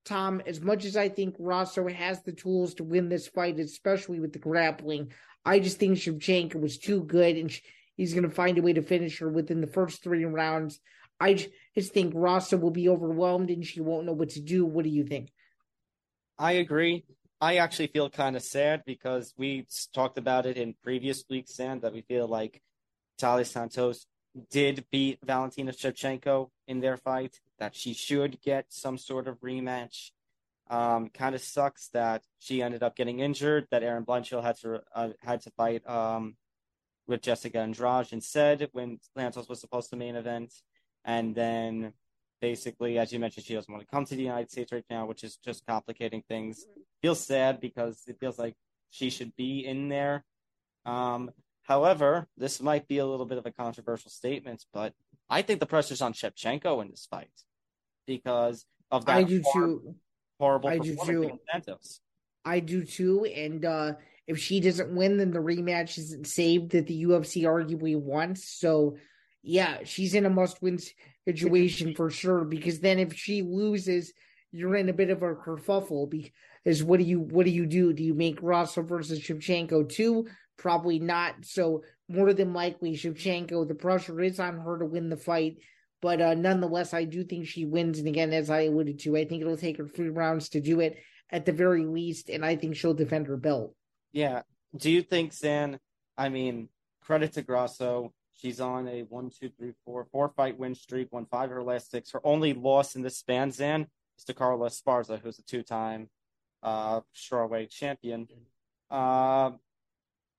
[0.06, 4.20] Tom, as much as I think Grasso has the tools to win this fight, especially
[4.20, 5.14] with the grappling,
[5.46, 7.58] I just think Shevchenko was too good and
[7.96, 10.82] he's going to find a way to finish her within the first three rounds.
[11.22, 14.66] I just think Grasso will be overwhelmed and she won't know what to do.
[14.66, 15.32] What do you think?
[16.38, 17.06] I agree.
[17.44, 21.82] I actually feel kind of sad because we talked about it in previous weeks, and
[21.82, 22.62] that we feel like
[23.20, 24.08] Taila Santos
[24.50, 30.12] did beat Valentina Shevchenko in their fight, that she should get some sort of rematch.
[30.70, 33.68] Um, kind of sucks that she ended up getting injured.
[33.72, 36.38] That Erin Blanchfield had to uh, had to fight um,
[37.08, 40.54] with Jessica Andrade instead when Santos was supposed to main event,
[41.04, 41.92] and then
[42.40, 45.06] basically, as you mentioned, she doesn't want to come to the United States right now,
[45.06, 46.66] which is just complicating things.
[47.04, 48.56] Feels sad because it feels like
[48.90, 50.26] she should be in there.
[50.86, 51.30] Um,
[51.64, 54.94] However, this might be a little bit of a controversial statement, but
[55.30, 57.32] I think the pressure's on Shevchenko in this fight
[58.06, 59.96] because of that I do horrible, too.
[60.40, 61.40] horrible I do too.
[61.52, 62.02] Santos.
[62.44, 63.94] I do too, and uh,
[64.28, 68.60] if she doesn't win, then the rematch isn't saved that the UFC arguably wants.
[68.60, 68.98] So
[69.42, 70.80] yeah, she's in a must win
[71.26, 72.44] situation for sure.
[72.44, 74.12] Because then if she loses,
[74.52, 76.10] you're in a bit of a kerfuffle.
[76.64, 77.94] Because what do you what do you do?
[77.94, 80.28] Do you make Grasso versus Shevchenko too?
[80.58, 81.36] Probably not.
[81.44, 83.68] So more than likely, Shevchenko.
[83.68, 85.58] The pressure is on her to win the fight.
[86.02, 88.00] But uh, nonetheless, I do think she wins.
[88.00, 90.80] And again, as I alluded to, I think it'll take her three rounds to do
[90.82, 90.98] it
[91.30, 92.30] at the very least.
[92.30, 93.74] And I think she'll defend her belt.
[94.12, 94.42] Yeah.
[94.76, 95.80] Do you think, Zan?
[96.18, 96.68] I mean,
[97.02, 98.14] credit to Grasso.
[98.34, 101.64] She's on a one, two, three, four, four fight win streak, won five of her
[101.64, 102.12] last six.
[102.12, 103.88] Her only loss in this span, Zan,
[104.18, 106.10] is to Carla Esparza, who's a two time
[106.64, 108.28] uh, strawweight champion.
[108.90, 109.52] Uh,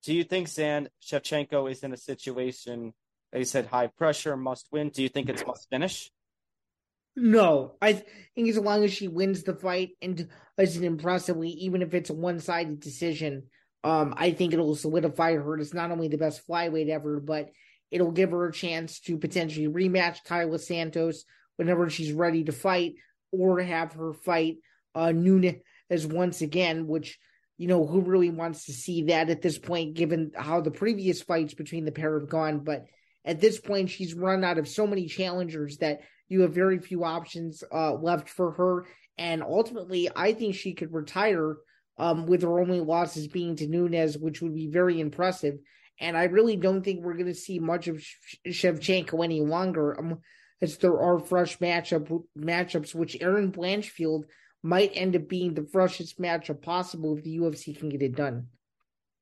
[0.02, 2.92] do you think, Zan, Shevchenko is in a situation
[3.34, 4.90] they said high pressure, must win.
[4.90, 6.10] Do you think it's must finish?
[7.16, 8.04] No, I
[8.34, 12.10] think as long as she wins the fight and does it impressively, even if it's
[12.10, 13.44] a one sided decision,
[13.82, 17.50] um, I think it'll solidify her as not only the best flyweight ever, but
[17.90, 21.24] it'll give her a chance to potentially rematch Taila Santos
[21.56, 22.94] whenever she's ready to fight,
[23.32, 24.58] or to have her fight
[24.94, 25.12] uh,
[25.90, 27.18] Nunes once again, which
[27.56, 31.22] you know who really wants to see that at this point, given how the previous
[31.22, 32.86] fights between the pair have gone, but
[33.24, 37.04] at this point, she's run out of so many challengers that you have very few
[37.04, 38.86] options uh, left for her.
[39.16, 41.56] And ultimately, I think she could retire
[41.96, 45.58] um, with her only losses being to Nunes, which would be very impressive.
[46.00, 48.04] And I really don't think we're going to see much of
[48.46, 50.18] Shevchenko any longer, um,
[50.60, 54.24] as there are fresh matchup matchups, which Erin Blanchfield
[54.64, 58.48] might end up being the freshest matchup possible if the UFC can get it done.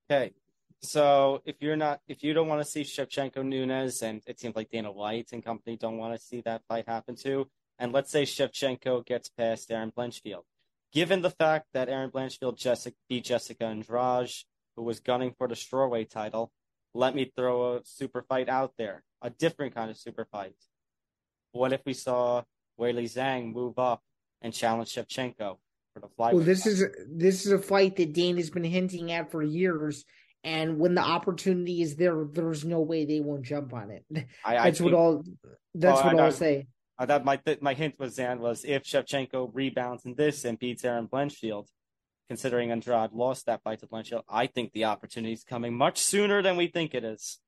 [0.09, 0.33] Okay,
[0.81, 4.55] so if you're not, if you don't want to see Shevchenko Nunes, and it seems
[4.55, 7.49] like Dana White and company don't want to see that fight happen too,
[7.81, 10.45] and let's say Shevchenko gets past Erin Blanchfield,
[10.93, 14.31] given the fact that Erin Blanchfield Jessica, beat Jessica Andrade,
[14.77, 16.53] who was gunning for the strawweight title,
[16.95, 20.55] let me throw a super fight out there, a different kind of super fight.
[21.51, 22.45] What if we saw
[22.79, 24.03] Weili Zhang move up
[24.43, 25.59] and challenge Shevchenko
[25.95, 26.35] for the flyweight?
[26.35, 26.73] Well, this fight?
[26.73, 30.05] is this is a fight that Dana's been hinting at for years
[30.45, 34.05] and when the opportunity is there, there's no way they won't jump on it.
[34.45, 35.25] I, I that's think, what all.
[35.75, 36.67] That's what I'll say.
[36.99, 40.85] I thought my my hint was Zan was if Shevchenko rebounds in this and beats
[40.85, 41.67] Erin Blanchfield,
[42.29, 46.43] considering Andrade lost that fight to Blanchfield, I think the opportunity is coming much sooner
[46.43, 47.39] than we think it is.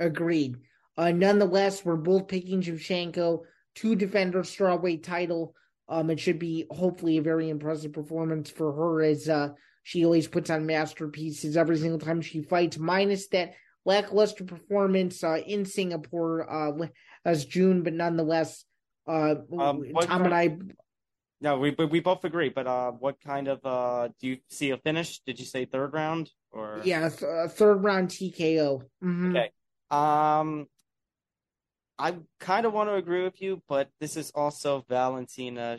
[0.00, 0.56] Agreed.
[0.96, 3.42] Uh, nonetheless, we're both picking Shevchenko
[3.76, 5.54] to defend her strawweight title.
[5.88, 9.50] Um, it should be hopefully a very impressive performance for her as uh,
[9.82, 15.38] she always puts on masterpieces every single time she fights, minus that lackluster performance uh,
[15.46, 16.86] in Singapore uh,
[17.24, 18.64] as June, but nonetheless,
[19.06, 20.58] uh, um, Tom and I.
[21.40, 22.48] No, we we both agree.
[22.48, 25.20] But uh, what kind of uh, do you see a finish?
[25.20, 26.80] Did you say third round or?
[26.82, 28.82] Yeah, th- uh, third round TKO.
[29.04, 29.36] Mm-hmm.
[29.36, 29.50] Okay.
[29.90, 30.66] Um,
[31.98, 35.78] I kind of want to agree with you, but this is also Valentina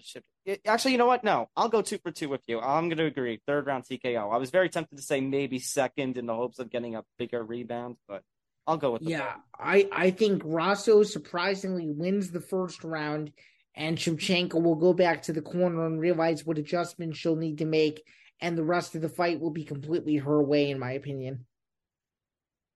[0.65, 1.25] Actually, you know what?
[1.25, 2.61] No, I'll go two for two with you.
[2.61, 3.41] I'm going to agree.
[3.45, 4.33] Third round TKO.
[4.33, 7.43] I was very tempted to say maybe second in the hopes of getting a bigger
[7.43, 8.23] rebound, but
[8.65, 9.35] I'll go with yeah.
[9.59, 13.33] I I think Grasso surprisingly wins the first round,
[13.75, 17.65] and Shevchenko will go back to the corner and realize what adjustments she'll need to
[17.65, 18.03] make,
[18.39, 21.45] and the rest of the fight will be completely her way, in my opinion.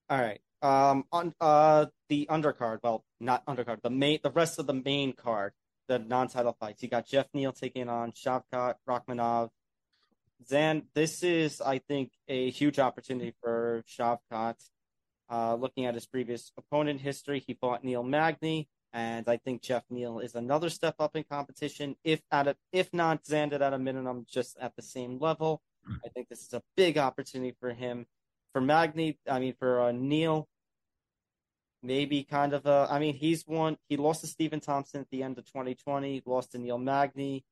[0.09, 0.41] All right.
[0.61, 1.05] Um.
[1.11, 2.79] On uh the undercard.
[2.83, 3.81] Well, not undercard.
[3.81, 4.19] The main.
[4.23, 5.53] The rest of the main card
[5.91, 6.81] the non-title fights.
[6.81, 9.49] You got Geoff Neal taking on Shavkat Rakhmonov.
[10.47, 14.55] Zan, this is, I think, a huge opportunity for Shavkat.
[15.29, 19.83] Uh, looking at his previous opponent history, he fought Neil Magny, and I think Geoff
[19.89, 21.97] Neal is another step up in competition.
[22.05, 25.61] If at a, if not Zanded at a minimum, just at the same level.
[26.05, 28.05] I think this is a big opportunity for him.
[28.53, 30.47] For Magny, I mean for uh, Neal,
[31.83, 32.87] maybe kind of a.
[32.89, 33.77] I mean, he's won.
[33.89, 36.23] He lost to Stephen Thompson at the end of 2020.
[36.25, 37.43] Lost to Neil Magny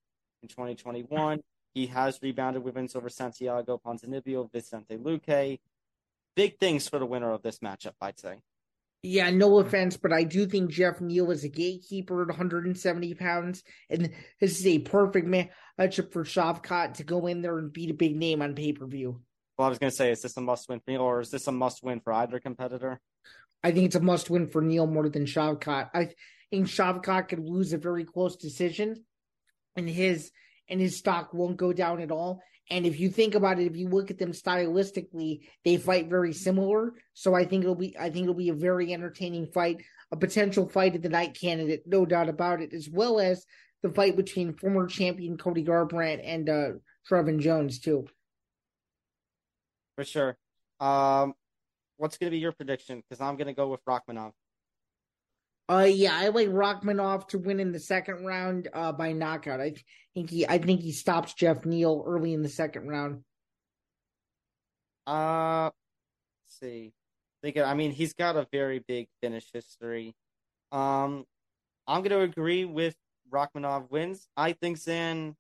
[0.42, 1.42] in 2021.
[1.74, 5.60] He has rebounded with wins over Santiago Ponzinibbio, Vicente Luque.
[6.36, 8.36] Big things for the winner of this matchup, I'd say.
[9.02, 13.64] Yeah, no offense, but I do think Geoff Neal is a gatekeeper at 170 pounds,
[13.90, 14.12] and
[14.42, 18.18] this is a perfect matchup for Shavkat to go in there and beat a big
[18.18, 19.22] name on pay per view.
[19.58, 21.32] Well, I was going to say, is this a must win for me, or is
[21.32, 23.00] this a must win for either competitor?
[23.64, 25.90] I think it's a must win for Neal more than Shavkat.
[25.94, 26.10] I
[26.50, 29.04] think Shavkat could lose a very close decision,
[29.76, 30.32] and his
[30.70, 32.42] and his stock won't go down at all.
[32.72, 36.34] And if you think about it, if you look at them stylistically, they fight very
[36.34, 36.94] similar.
[37.14, 40.70] So I think it'll be I think it'll be a very entertaining fight, a potential
[40.70, 43.46] fight of the night candidate, no doubt about it, as well as
[43.82, 46.70] the fight between former champion Cody Garbrandt and uh,
[47.10, 48.08] Trevin Jones too.
[49.96, 50.38] For sure.
[50.80, 51.34] Um,
[52.00, 53.04] what's going to be your prediction?
[53.08, 54.32] Because I'm going to go with Rakhmonov.
[55.70, 59.62] Uh, yeah, I like Rakhmonov to win in the second round uh, by knockout.
[59.62, 59.74] I
[60.16, 63.24] think he, I think he stops Geoff Neal early in the second round.
[65.06, 66.94] Uh, let's see.
[67.44, 70.16] Think I mean, he's got a very big finish history.
[70.72, 71.26] Um,
[71.88, 72.96] I'm going to agree with
[73.32, 74.28] Rakhmonov wins.
[74.36, 75.36] I think Zan.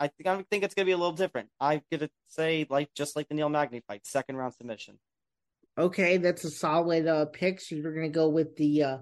[0.00, 1.48] I think I think it's going to be a little different.
[1.60, 4.98] I'm going to say like just like the Neil Magny fight, second round submission.
[5.76, 7.60] Okay, that's a solid uh, pick.
[7.60, 8.98] So you're going to go with the uh,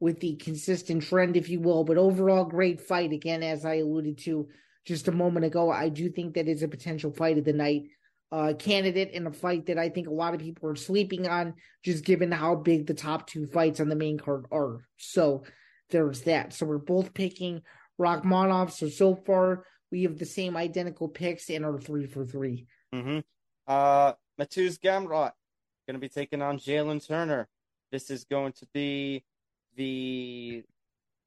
[0.00, 1.84] with the consistent trend, if you will.
[1.84, 3.12] But overall, great fight.
[3.12, 4.48] Again, as I alluded to
[4.86, 7.88] just a moment ago, I do think that is a potential fight of the night
[8.32, 11.54] uh, candidate in a fight that I think a lot of people are sleeping on,
[11.84, 14.86] just given how big the top two fights on the main card are.
[14.96, 15.44] So
[15.90, 16.52] there's that.
[16.52, 17.62] So we're both picking
[18.00, 18.72] Rakhmonov.
[18.72, 23.18] So so far we have the same identical picks and are three for 3 Mm-hmm.
[23.66, 25.32] Uh, Mateusz Gamrot
[25.86, 27.48] going to be taking on Jalen Turner.
[27.92, 29.24] This is going to be
[29.76, 30.64] the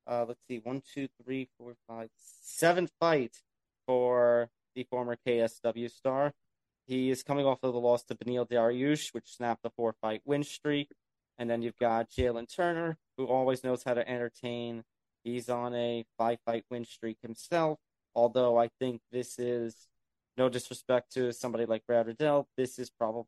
[0.09, 3.37] uh, let's see, one, two, three, four, five, seventh fight
[3.85, 6.33] for the former KSW star.
[6.87, 10.21] He is coming off of the loss to Beneil Dariush, which snapped the four fight
[10.25, 10.89] win streak.
[11.37, 14.83] And then you've got Jalen Turner, who always knows how to entertain.
[15.23, 17.77] He's on a five fight win streak himself.
[18.15, 19.87] Although I think this is
[20.37, 23.25] no disrespect to somebody like Brad Riddell, this is probably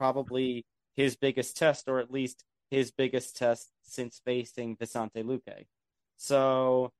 [0.00, 0.64] probably
[0.96, 5.66] his biggest test, or at least his biggest test since facing Vicente Luque.
[6.16, 6.90] So,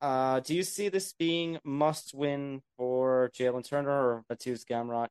[0.00, 5.08] uh, do you see this being must win for Jalen Turner or Mateusz Gamrot?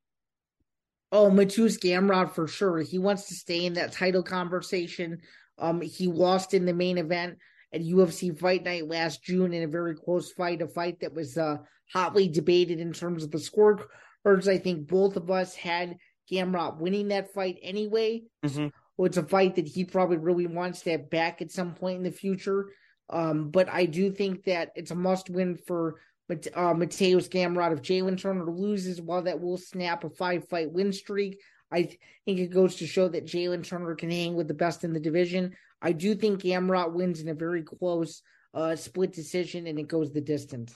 [1.13, 2.79] Oh, Mateusz Gamrot for sure.
[2.79, 5.19] He wants to stay in that title conversation.
[5.57, 7.37] Um, he lost in the main event
[7.73, 11.37] at UFC Fight Night last June in a very close fight, a fight that was
[11.37, 11.57] uh,
[11.93, 14.47] hotly debated in terms of the scorecards.
[14.47, 15.95] I think both of us had
[16.31, 18.23] Gamrot winning that fight anyway.
[18.45, 18.67] Mm-hmm.
[18.97, 21.97] Well, it's a fight that he probably really wants to have back at some point
[21.97, 22.69] in the future.
[23.09, 25.95] Um, but I do think that it's a must win for
[26.29, 27.73] uh, Mateusz Gamrot.
[27.73, 31.83] If Jalen Turner loses, while that will snap a five fight win streak, I
[32.25, 34.99] think it goes to show that Jalen Turner can hang with the best in the
[34.99, 35.55] division.
[35.81, 38.21] I do think Gamrot wins in a very close
[38.53, 40.75] uh, split decision, and it goes the distance.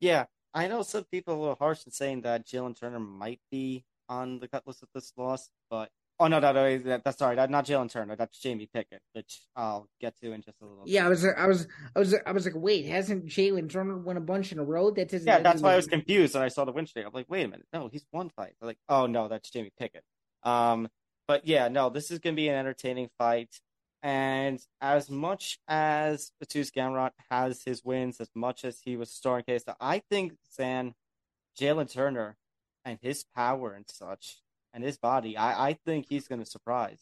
[0.00, 3.40] Yeah, I know some people are a little harsh in saying that Jalen Turner might
[3.50, 5.90] be on the cut list with this loss, but
[6.20, 8.14] Oh no, no, no, that, that's sorry, that's not Jalen Turner.
[8.14, 10.84] That's Jamie Pickett, which I'll get to in just a little.
[10.86, 11.06] Yeah, bit.
[11.06, 14.20] I was, I was, I was, I was like, wait, hasn't Jalen Turner won a
[14.20, 14.92] bunch in a row?
[14.92, 15.26] That doesn't.
[15.26, 17.06] Yeah, that's why I was confused when I saw the win streak.
[17.06, 18.52] I'm like, wait a minute, no, he's one fight.
[18.60, 20.04] I'm like, oh no, that's Jamie Pickett.
[20.44, 20.88] Um,
[21.26, 23.58] but yeah, no, this is gonna be an entertaining fight.
[24.04, 29.12] And as much as Mateusz Gamrot has his wins, as much as he was a
[29.12, 30.94] starring case, I think Zan
[31.58, 32.36] Jalen Turner
[32.84, 34.38] and his power and such
[34.72, 37.00] and his body, I, I think he's going to surprise.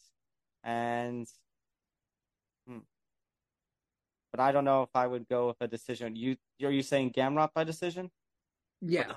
[0.64, 1.26] And,
[2.68, 2.78] hmm.
[4.30, 6.16] but I don't know if I would go with a decision.
[6.16, 8.10] You are you saying Gamrot by decision?
[8.80, 9.12] Yeah.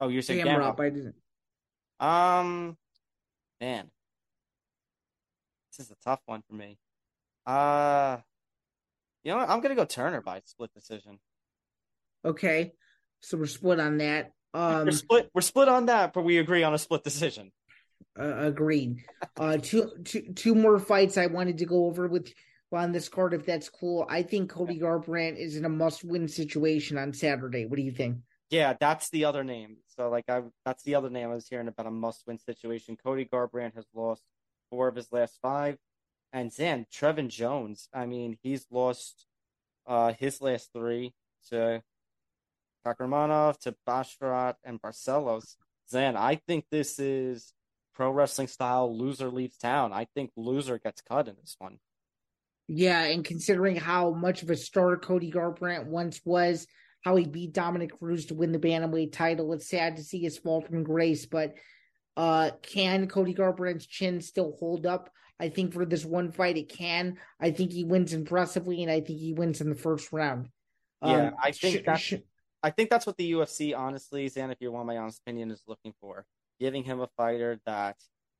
[0.00, 1.14] Oh, you're saying Gamrot, Gamrot by decision.
[2.00, 2.76] Um,
[3.60, 3.90] man,
[5.70, 6.78] this is a tough one for me.
[7.46, 8.18] Uh,
[9.24, 9.48] you know what?
[9.48, 11.18] I'm gonna go Turner by split decision.
[12.24, 12.72] Okay,
[13.20, 14.32] so we're split on that.
[14.54, 15.30] Um, we're split.
[15.34, 17.52] We're split on that, but we agree on a split decision.
[18.18, 19.04] Uh, agreed.
[19.38, 22.32] Uh, two, two, two more fights I wanted to go over with
[22.70, 24.06] on this card, if that's cool.
[24.08, 27.66] I think Cody Garbrandt is in a must-win situation on Saturday.
[27.66, 28.18] What do you think?
[28.50, 29.78] Yeah, that's the other name.
[29.96, 32.96] So, like, I that's the other name I was hearing about a must-win situation.
[33.02, 34.22] Cody Garbrandt has lost
[34.70, 35.78] four of his last five,
[36.32, 37.88] and Zan Trevin Jones.
[37.94, 39.26] I mean, he's lost
[39.86, 41.14] uh, his last three
[41.48, 41.82] to
[42.84, 45.56] Kakhramonov, to Basharat, and Barcelos.
[45.90, 47.52] Zan, I think this is
[47.94, 49.92] pro wrestling style loser leaves town.
[49.92, 51.78] I think loser gets cut in this one.
[52.68, 56.66] Yeah, and considering how much of a star Cody Garbrandt once was,
[57.04, 60.38] how he beat Dominick Cruz to win the bantamweight title, it's sad to see his
[60.38, 61.26] fall from grace.
[61.26, 61.54] But
[62.16, 65.10] uh, can Cody Garbrandt's chin still hold up?
[65.40, 67.18] I think for this one fight, it can.
[67.40, 70.48] I think he wins impressively, and I think he wins in the first round.
[71.04, 72.00] Yeah, um, I think sh- that's.
[72.00, 72.14] Sh-
[72.62, 75.62] I think that's what the UFC, honestly, Zan, if you want my honest opinion, is
[75.66, 76.24] looking for
[76.60, 77.96] giving him a fighter that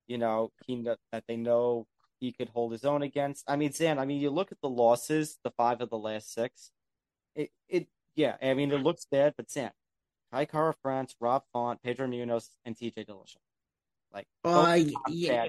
[0.07, 1.87] you know he that they know
[2.21, 3.45] he could hold his own against.
[3.49, 6.33] I mean, Zan, I mean, you look at the losses, the five of the last
[6.33, 6.71] six.
[7.35, 9.73] It it yeah, I mean, it looks bad, but Zan,
[10.33, 13.37] Kai Kara France, Rob Font, Pedro Munhoz, and TJ Dillashaw.
[14.13, 14.79] Like, uh,
[15.09, 15.47] yeah.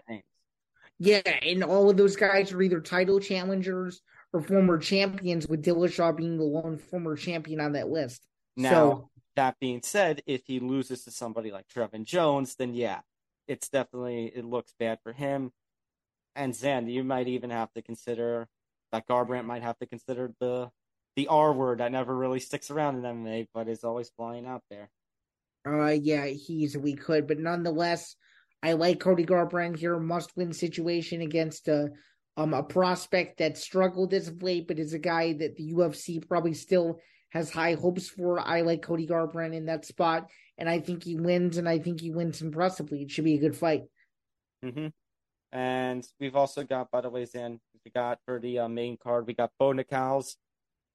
[1.00, 4.02] Yeah, and all of those guys are either title challengers
[4.32, 8.26] or former champions, with Dillashaw being the lone former champion on that list.
[8.56, 13.00] Now, so, that being said, if he loses to somebody like Trevin Jones, then yeah,
[13.48, 15.52] it's definitely it looks bad for him.
[16.36, 18.48] And Zan, you might even have to consider
[18.92, 20.70] that Garbrandt might have to consider the
[21.16, 24.64] the R word that never really sticks around in MMA, but is always flying out
[24.70, 24.90] there.
[25.68, 28.16] Uh, yeah, he easily could, but nonetheless,
[28.62, 30.00] I like Cody Garbrandt here.
[30.00, 31.90] Must win situation against a
[32.38, 36.28] um a prospect that struggled as of late, but is a guy that the UFC
[36.28, 37.00] probably still
[37.34, 38.40] has high hopes for.
[38.40, 42.00] I like Cody Garbrandt in that spot, and I think he wins, and I think
[42.00, 43.02] he wins impressively.
[43.02, 43.84] It should be a good fight.
[44.64, 44.88] Mm-hmm.
[45.52, 49.28] And we've also got, by the way, Zan, we got for the uh, main card,
[49.28, 50.38] we got Bo Nickal's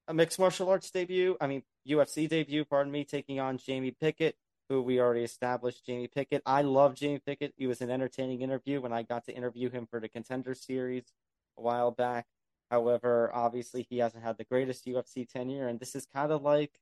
[0.08, 1.36] a mixed martial arts debut.
[1.40, 4.36] I mean, UFC debut, pardon me, taking on Jamie Pickett,
[4.68, 5.84] who we already established.
[5.84, 6.42] Jamie Pickett.
[6.46, 7.52] I love Jamie Pickett.
[7.56, 11.12] He was an entertaining interview when I got to interview him for the Contender Series
[11.58, 12.26] a while back.
[12.70, 16.72] However, obviously, he hasn't had the greatest UFC tenure, and this is kind of like,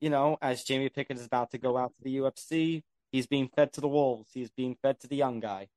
[0.00, 3.48] you know, as Jamie Pickett is about to go out to the UFC, he's being
[3.54, 4.30] fed to the wolves.
[4.32, 5.68] He's being fed to the young guy.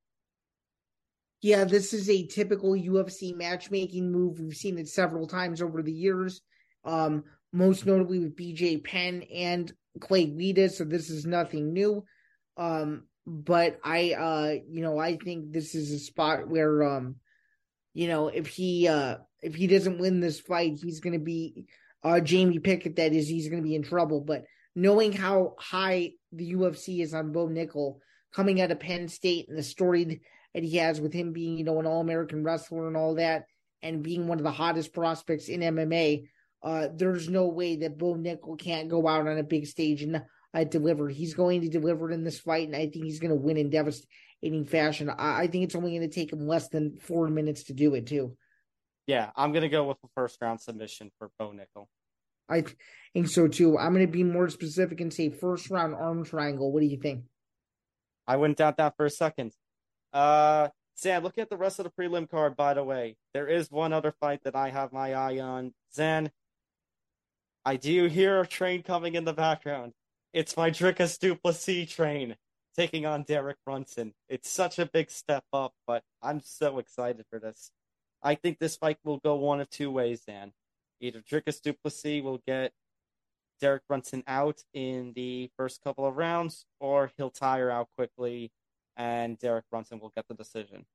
[1.42, 4.40] Yeah, this is a typical UFC matchmaking move.
[4.40, 6.42] We've seen it several times over the years
[6.84, 10.70] um, most notably with BJ Penn and Clay Guida.
[10.70, 12.06] So this is nothing new.
[12.58, 17.16] Um, but I, uh, you know, I think this is a spot where, um,
[17.94, 21.66] you know, if he, uh, if he doesn't win this fight, he's going to be,
[22.04, 22.96] uh, Jamie Pickett.
[22.96, 24.22] That is, he's going to be in trouble.
[24.22, 24.44] But
[24.76, 27.98] knowing how high the UFC is on Bo Nickal
[28.34, 30.22] coming out of Penn State and the story
[30.54, 33.46] that he has with him being, you know, an All American wrestler and all that,
[33.82, 36.28] and being one of the hottest prospects in MMA,
[36.64, 40.22] uh, there's no way that Bo Nickal can't go out on a big stage and
[40.54, 41.10] uh, deliver.
[41.10, 43.70] He's going to deliver in this fight, and I think he's going to win in
[43.70, 45.10] devastating fashion.
[45.10, 47.94] I, I think it's only going to take him less than four minutes to do
[47.96, 48.36] it, too.
[49.10, 51.88] Yeah, I'm going to go with the first round submission for Bo Nickal.
[52.48, 52.64] I
[53.12, 53.76] think so, too.
[53.76, 56.72] I'm going to be more specific and say first round arm triangle.
[56.72, 57.24] What do you think?
[58.28, 59.54] I wouldn't doubt that for a second.
[60.14, 63.72] Uh, Zan, looking at the rest of the prelim card, by the way, there is
[63.72, 65.74] one other fight that I have my eye on.
[65.92, 66.30] Zan,
[67.66, 69.94] I do hear a train coming in the background.
[70.34, 72.36] It's my Dricus Du Plessis train
[72.78, 74.14] taking on Derek Brunson.
[74.28, 77.72] It's such a big step up, but I'm so excited for this.
[78.22, 80.52] I think this fight will go one of two ways, Dan.
[81.00, 82.74] Either Dricus Du Plessis will get
[83.62, 88.52] Derek Brunson out in the first couple of rounds, or he'll tire out quickly
[89.00, 90.86] and Derek Brunson will get the decision.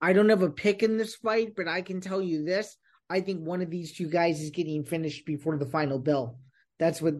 [0.00, 2.76] I don't have a pick in this fight, but I can tell you this.
[3.08, 6.38] I think one of these two guys is getting finished before the final bell.
[6.78, 7.14] That's what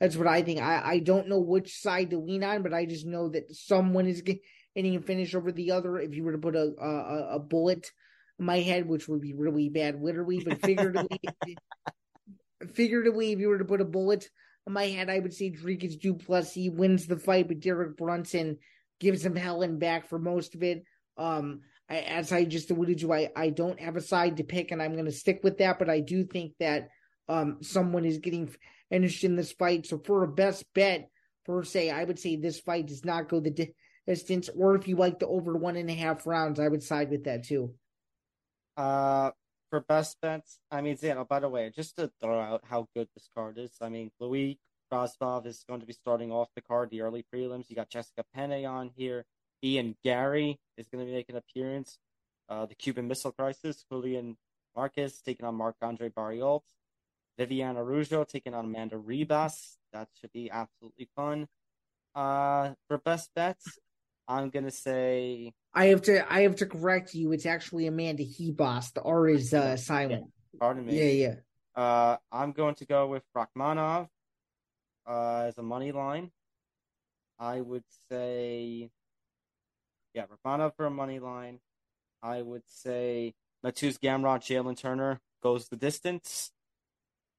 [0.00, 0.60] that's what I think.
[0.60, 4.06] I, I don't know which side to lean on, but I just know that someone
[4.06, 5.98] is getting a finish over the other.
[5.98, 7.90] If you were to put a a, a bullet
[8.38, 11.20] my head, which would be really bad, literally, but figuratively,
[12.74, 14.28] figuratively, if you were to put a bullet
[14.66, 18.58] in my head, I would say Dricus Du Plessis wins the fight, but Derek Brunson
[19.00, 20.84] gives him Helen back for most of it.
[21.16, 24.70] Um, I, as I just alluded to, I, I don't have a side to pick,
[24.70, 25.78] and I'm going to stick with that.
[25.78, 26.88] But I do think that
[27.28, 28.54] um, someone is getting
[28.90, 29.86] finished in this fight.
[29.86, 31.08] So for a best bet
[31.44, 33.72] per se, I would say this fight does not go the
[34.06, 34.50] distance.
[34.56, 37.24] Or if you like the over one and a half rounds, I would side with
[37.24, 37.74] that too.
[38.76, 39.30] Uh,
[39.70, 42.88] for best bets, I mean, Zan, oh, by the way, just to throw out how
[42.94, 44.58] good this card is, I mean, Louis
[44.90, 47.68] Rostov is going to be starting off the card, the early prelims.
[47.68, 49.24] You got Jessica Penne on here.
[49.64, 51.98] Ian Garry is going to making an appearance.
[52.48, 54.36] Uh, the Cuban Missile Crisis, Julian
[54.76, 56.62] Marquez taking on Marc Andre Barriault.
[57.38, 59.76] Viviana Araujo taking on Amanda Ribas.
[59.92, 61.48] That should be absolutely fun.
[62.14, 63.78] Uh, for best bets,
[64.28, 67.32] I'm gonna say I have to I have to correct you.
[67.32, 68.92] It's actually Amanda Hebos.
[68.92, 70.24] The R is uh, silent.
[70.52, 70.58] Yeah.
[70.58, 70.98] Pardon me.
[70.98, 71.34] Yeah, yeah.
[71.82, 74.08] Uh, I'm going to go with Rakhmonov
[75.06, 76.30] uh, as a money line.
[77.38, 78.90] I would say
[80.14, 81.60] yeah, Rakhmonov for a money line.
[82.22, 83.34] I would say
[83.64, 86.50] Mateusz Gamrot, Jalen Turner goes the distance.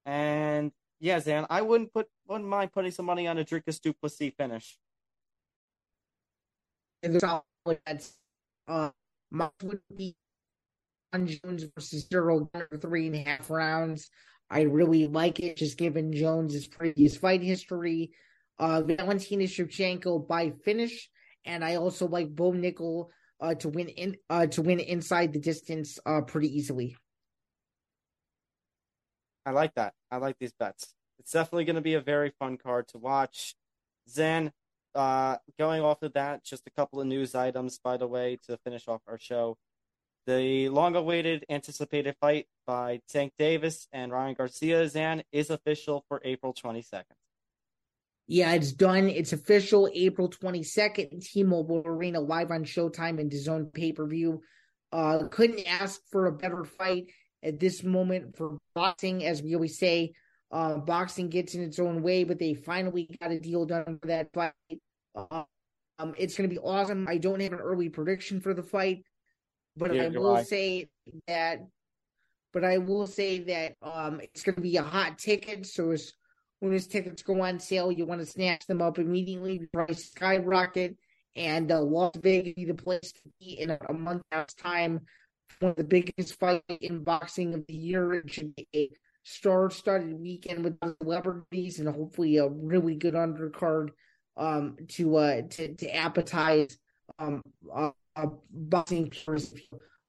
[0.06, 3.94] And yeah, Zan, I wouldn't put wouldn't mind putting some money on a Dricus Du
[3.94, 4.32] Plessis
[7.04, 7.24] finish.
[7.24, 8.18] And there's
[8.68, 8.90] uh,
[9.64, 10.16] would be
[11.14, 12.50] on Jones versus Ciryl
[12.82, 14.10] three and a half rounds.
[14.50, 18.12] I really like it, just given Jones's previous fight history.
[18.60, 21.10] Uh, Valentina Shevchenko by finish
[21.48, 23.08] and I also like Bo Nickal
[23.40, 26.96] uh, to win in uh, to win inside the distance uh, pretty easily.
[29.46, 29.94] I like that.
[30.12, 30.94] I like these bets.
[31.20, 33.56] It's definitely going to be a very fun card to watch.
[34.10, 34.52] Zan,
[34.98, 38.58] uh, going off of that, just a couple of news items, by the way, to
[38.58, 39.58] finish off our show.
[40.26, 46.54] The long-awaited, anticipated fight by Tank Davis and Ryan Garcia Zan is official for April
[46.54, 47.04] 22nd.
[48.28, 49.08] Yeah, it's done.
[49.08, 49.90] It's official.
[49.94, 54.42] April 22nd, T-Mobile Arena live on Showtime and DAZN pay-per-view.
[54.92, 57.06] Uh, couldn't ask for a better fight.
[57.44, 59.24] at this moment for boxing.
[59.24, 60.14] As we always say,
[60.52, 64.08] uh, boxing gets in its own way, but they finally got a deal done for
[64.08, 64.54] that fight.
[65.16, 67.08] Um, it's going to be awesome.
[67.08, 69.04] I don't have an early prediction for the fight,
[69.76, 70.44] but Yeah, I will I.
[70.44, 70.90] say
[71.28, 71.60] that.
[72.54, 75.66] But I will say that um, it's going to be a hot ticket.
[75.66, 76.14] So as
[76.60, 79.68] when his tickets go on sale, you want to snatch them up immediately.
[79.74, 80.98] Price skyrocket,
[81.36, 85.02] and uh, Las Vegas be the place to be in a, a month out's time.
[85.60, 88.14] One of the biggest fights in boxing of the year.
[88.14, 88.90] It should be a
[89.24, 93.90] star-studded weekend with celebrities and hopefully a really good undercard
[94.38, 96.78] um, to uh, to to appetize
[97.20, 97.42] um,
[97.74, 97.92] uh,
[98.52, 99.60] boxing purists.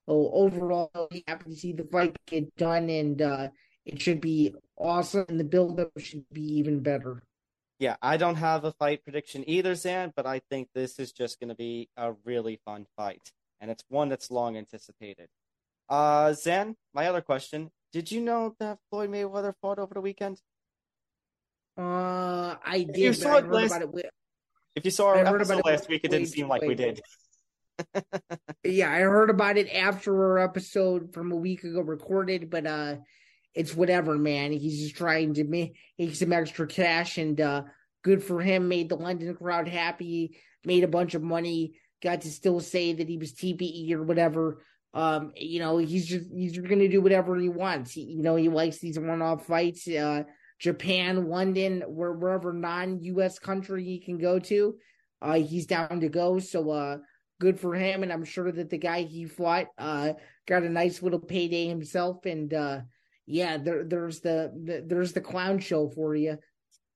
[0.09, 0.91] So overall,
[1.27, 3.49] happy to see the fight get done, and uh,
[3.85, 5.27] it should be awesome.
[5.29, 7.23] And the build-up should be even better.
[7.79, 11.39] Yeah, I don't have a fight prediction either, Zan, but I think this is just
[11.39, 15.29] going to be a really fun fight, and it's one that's long anticipated.
[15.89, 20.41] Uh, Zan, my other question: Did you know that Floyd Mayweather fought over the weekend?
[21.77, 22.99] Uh, I did.
[22.99, 24.11] you saw it last- it.
[24.79, 26.75] Wi- If you saw our I episode about last week, it didn't seem like we
[26.75, 27.01] did.
[28.65, 32.97] Yeah, I heard about it after our episode from a week ago recorded, but uh
[33.55, 34.53] it's whatever, man.
[34.53, 37.65] He's just trying to make, make some extra cash and uh
[38.03, 38.69] good for him.
[38.69, 43.09] Made the London crowd happy, made a bunch of money, got to still say that
[43.09, 44.63] he was TBE or whatever.
[44.95, 47.93] Um, you know, he's just he's just gonna do whatever he wants.
[47.93, 49.89] He, you know, he likes these one off fights.
[49.89, 50.25] Uh
[50.59, 54.77] Japan, London, where wherever non US country he can go to,
[55.23, 56.39] uh he's down to go.
[56.39, 56.99] So uh
[57.41, 60.13] good for him and i'm sure that the guy he fought uh
[60.47, 62.81] got a nice little payday himself and uh
[63.27, 66.37] yeah there there's the, the there's the clown show for you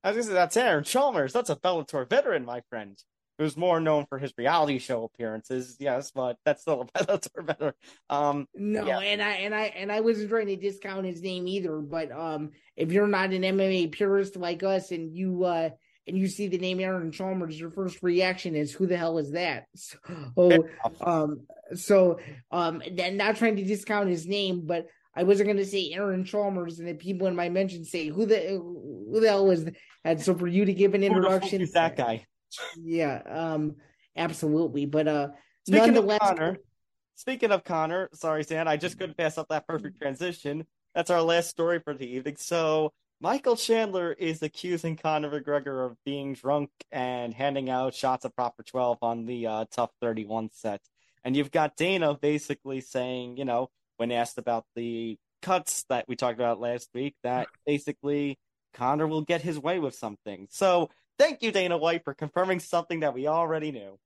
[0.04, 1.32] I was gonna say that's Aaron Chalmers.
[1.32, 2.98] That's a Bellator veteran, my friend,
[3.42, 5.76] who's more known for his reality show appearances.
[5.80, 7.74] Yes, but that's still a Bellator veteran.
[8.08, 8.98] Um, no Yeah.
[9.00, 12.50] and i and i and i wasn't trying to discount his name either but um
[12.76, 15.70] if you're not an mma purist like us and you uh
[16.06, 19.32] and you see the name Aaron Chalmers, your first reaction is, "Who the hell is
[19.32, 19.66] that?"
[20.34, 20.66] So,
[21.00, 22.18] um, so
[22.50, 26.24] um, then not trying to discount his name, but I wasn't going to say Aaron
[26.24, 29.66] Chalmers, and the people in my mention say, "Who the who the hell is
[30.04, 32.26] that?" So for you to give an who the fuck introduction, is that guy?
[32.80, 33.76] Yeah, um,
[34.16, 34.86] absolutely.
[34.86, 35.28] But uh,
[35.66, 36.58] Speaking nonetheless, of Conor,
[37.14, 40.66] speaking of Conor, sorry, Stan, I just couldn't pass up that perfect transition.
[40.94, 42.36] That's our last story for the evening.
[42.38, 48.34] So Michael Chandler is accusing Conor McGregor of being drunk and handing out shots of
[48.34, 50.80] Proper 12 on the uh, TUF 31 set.
[51.24, 56.16] And you've got Dana basically saying, you know, when asked about the cuts that we
[56.16, 58.40] talked about last week, that basically
[58.74, 60.48] Conor will get his way with something.
[60.50, 60.90] So
[61.22, 63.98] thank you, Dana White, for confirming something that we already knew.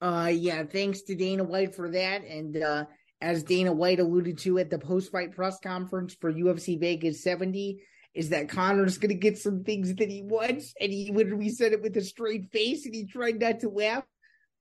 [0.00, 2.24] Uh, yeah, thanks to Dana White for that.
[2.24, 2.84] And uh,
[3.20, 7.82] as Dana White alluded to at the post fight press conference for UFC Vegas 70,
[8.14, 10.74] is that Conor's going to get some things that he wants.
[10.80, 14.04] And he literally said it with a straight face and he tried not to laugh.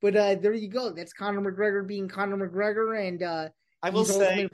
[0.01, 0.91] But uh, there you go.
[0.91, 3.07] That's Conor McGregor being Conor McGregor.
[3.07, 3.49] And uh,
[3.81, 4.47] I will say,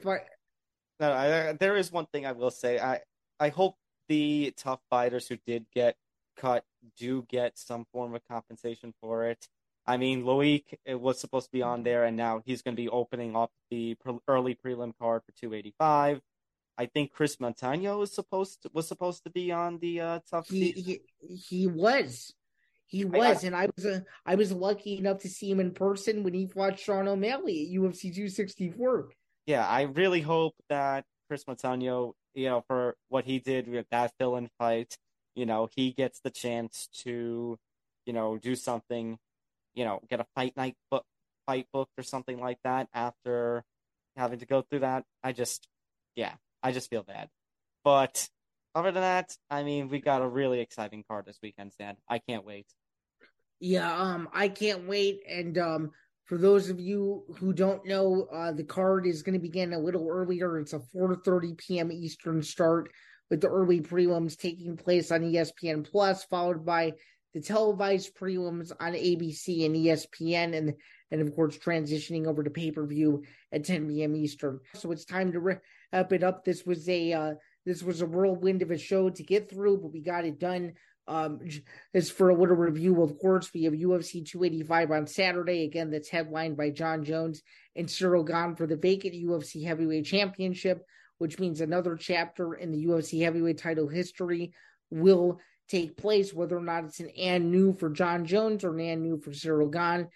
[1.00, 2.78] No, I, there is one thing I will say.
[2.78, 3.00] I
[3.38, 3.76] I hope
[4.08, 5.96] the TUF fighters who did get
[6.38, 6.64] cut
[6.98, 9.48] do get some form of compensation for it.
[9.86, 12.82] I mean, Loic it was supposed to be on there, and now he's going to
[12.82, 16.20] be opening up the pre- early prelim card for 285.
[16.76, 20.48] I think Kris Moutinho was supposed to, was supposed to be on the uh, TUF.
[20.48, 21.00] he, he
[21.36, 22.34] he was.
[22.86, 26.22] He was, and I was uh, I was lucky enough to see him in person
[26.22, 29.10] when he fought Sean O'Malley at UFC 264.
[29.46, 34.12] yeah, I really hope that Kris Moutinho, you know, for what he did with that
[34.18, 34.96] fill-in fight,
[35.34, 37.58] you know, he gets the chance to,
[38.06, 39.18] you know, do something,
[39.74, 41.04] you know, get a fight night book,
[41.46, 43.64] fight booked or something like that after
[44.16, 45.04] having to go through that.
[45.22, 45.68] I just,
[46.16, 47.28] yeah, I just feel bad.
[47.82, 48.28] But
[48.74, 51.96] other than that, I mean, we got a really exciting card this weekend, Stan.
[52.08, 52.66] I can't wait.
[53.60, 55.20] Yeah, um, I can't wait.
[55.28, 55.90] And um,
[56.24, 59.78] for those of you who don't know, uh, the card is going to begin a
[59.78, 60.58] little earlier.
[60.58, 61.92] It's a 4:30 p.m.
[61.92, 62.90] Eastern start,
[63.34, 66.92] with the early prelims taking place on ESPN Plus, followed by
[67.32, 70.74] the televised prelims on ABC and ESPN, and
[71.10, 74.14] and of course transitioning over to pay per view at 10 p.m.
[74.14, 74.60] Eastern.
[74.74, 76.44] So it's time to wrap it up.
[76.44, 77.34] This was a uh,
[77.66, 80.74] this was a whirlwind of a show to get through, but we got it done.
[81.08, 81.40] Um,
[81.92, 85.64] as for a little review, of course, we have UFC 285 on Saturday.
[85.64, 87.42] Again, that's headlined by Jon Jones
[87.74, 90.86] and Ciryl Gane for the vacant UFC Heavyweight Championship,
[91.18, 94.52] which means another chapter in the UFC Heavyweight title history
[94.90, 98.80] will take place, whether or not it's an and new for Jon Jones or an
[98.80, 100.08] and new for Ciryl Gane.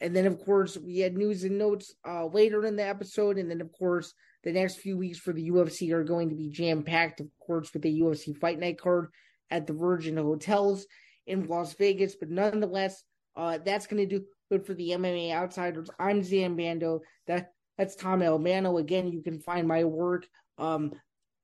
[0.00, 3.38] And then, of course, we had news and notes uh, later in the episode.
[3.38, 6.48] And then, of course, the next few weeks for the UFC are going to be
[6.48, 9.08] jam packed, of course, with the UFC Fight Night card
[9.50, 10.86] at the Virgin Hotels
[11.26, 12.16] in Las Vegas.
[12.16, 13.02] But nonetheless,
[13.36, 15.90] uh, that's going to do it for the MMA Outsiders.
[15.98, 17.00] I'm Zan Bando.
[17.26, 18.76] That that's Tom Albano.
[18.76, 20.26] Again, you can find my work
[20.58, 20.92] um,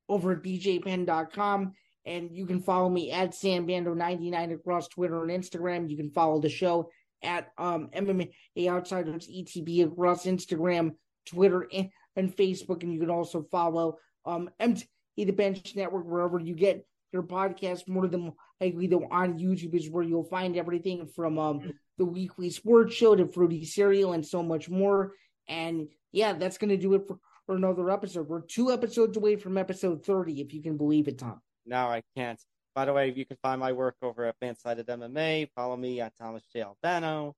[0.07, 1.73] over at bjpenn.com.
[2.05, 5.89] And you can follow me at ZanBando99 across Twitter and Instagram.
[5.89, 6.91] You can follow the show
[7.23, 8.29] at um, MMA
[8.69, 12.83] Outsiders ETB across Instagram, Twitter, and, and, Facebook.
[12.83, 13.97] And you can also follow
[14.27, 17.89] um, the Bench Network wherever you get your podcast.
[17.89, 22.51] More than likely, though, on YouTube is where you'll find everything from um, the weekly
[22.51, 25.15] sports show to Fruity Cereal and so much more.
[25.49, 28.29] And yeah, that's going to do it for, for another episode.
[28.29, 31.41] We're two episodes away from episode 30, if you can believe it, Tom.
[31.65, 32.41] No, I can't.
[32.75, 35.49] By the way, you can find my work over at Fansided MMA.
[35.55, 36.63] Follow me at Thomas J.
[36.63, 37.35] Albano.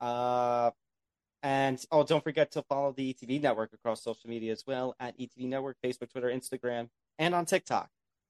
[0.00, 0.70] Uh,
[1.42, 5.18] and oh, don't forget to follow the ETV network across social media as well at
[5.18, 7.88] ETV Network, Facebook, Twitter, Instagram, and on TikTok.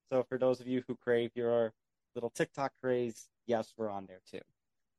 [0.09, 1.73] So for those of you who crave your
[2.15, 4.41] little TikTok craze, yes, we're on there too.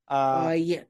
[0.08, 0.82] Uh, uh yeah.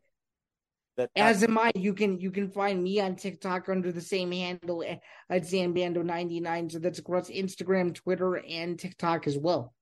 [0.98, 1.72] That, As am I.
[1.76, 4.98] You can you can find me on TikTok under the same handle eh,
[5.30, 6.72] at Zanbando99.
[6.72, 9.74] So that's across Instagram, Twitter, and TikTok as well.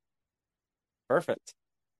[1.09, 1.53] Perfect.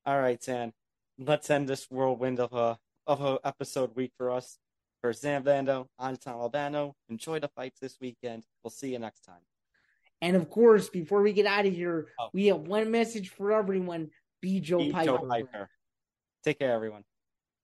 [0.06, 0.72] All right, Zan.
[1.20, 4.58] Let's end this whirlwind of a of a episode week for us.
[5.02, 6.96] For Zan Bando, I'm Tom Albano.
[7.10, 8.46] Enjoy the fights this weekend.
[8.64, 9.42] We'll see you next time.
[10.22, 12.30] And of course, before we get out of here, oh.
[12.34, 14.12] we have one message for everyone.
[14.42, 15.06] Be Joe Be Piper.
[15.06, 15.70] Joe Piper.
[16.44, 17.04] Take care, everyone.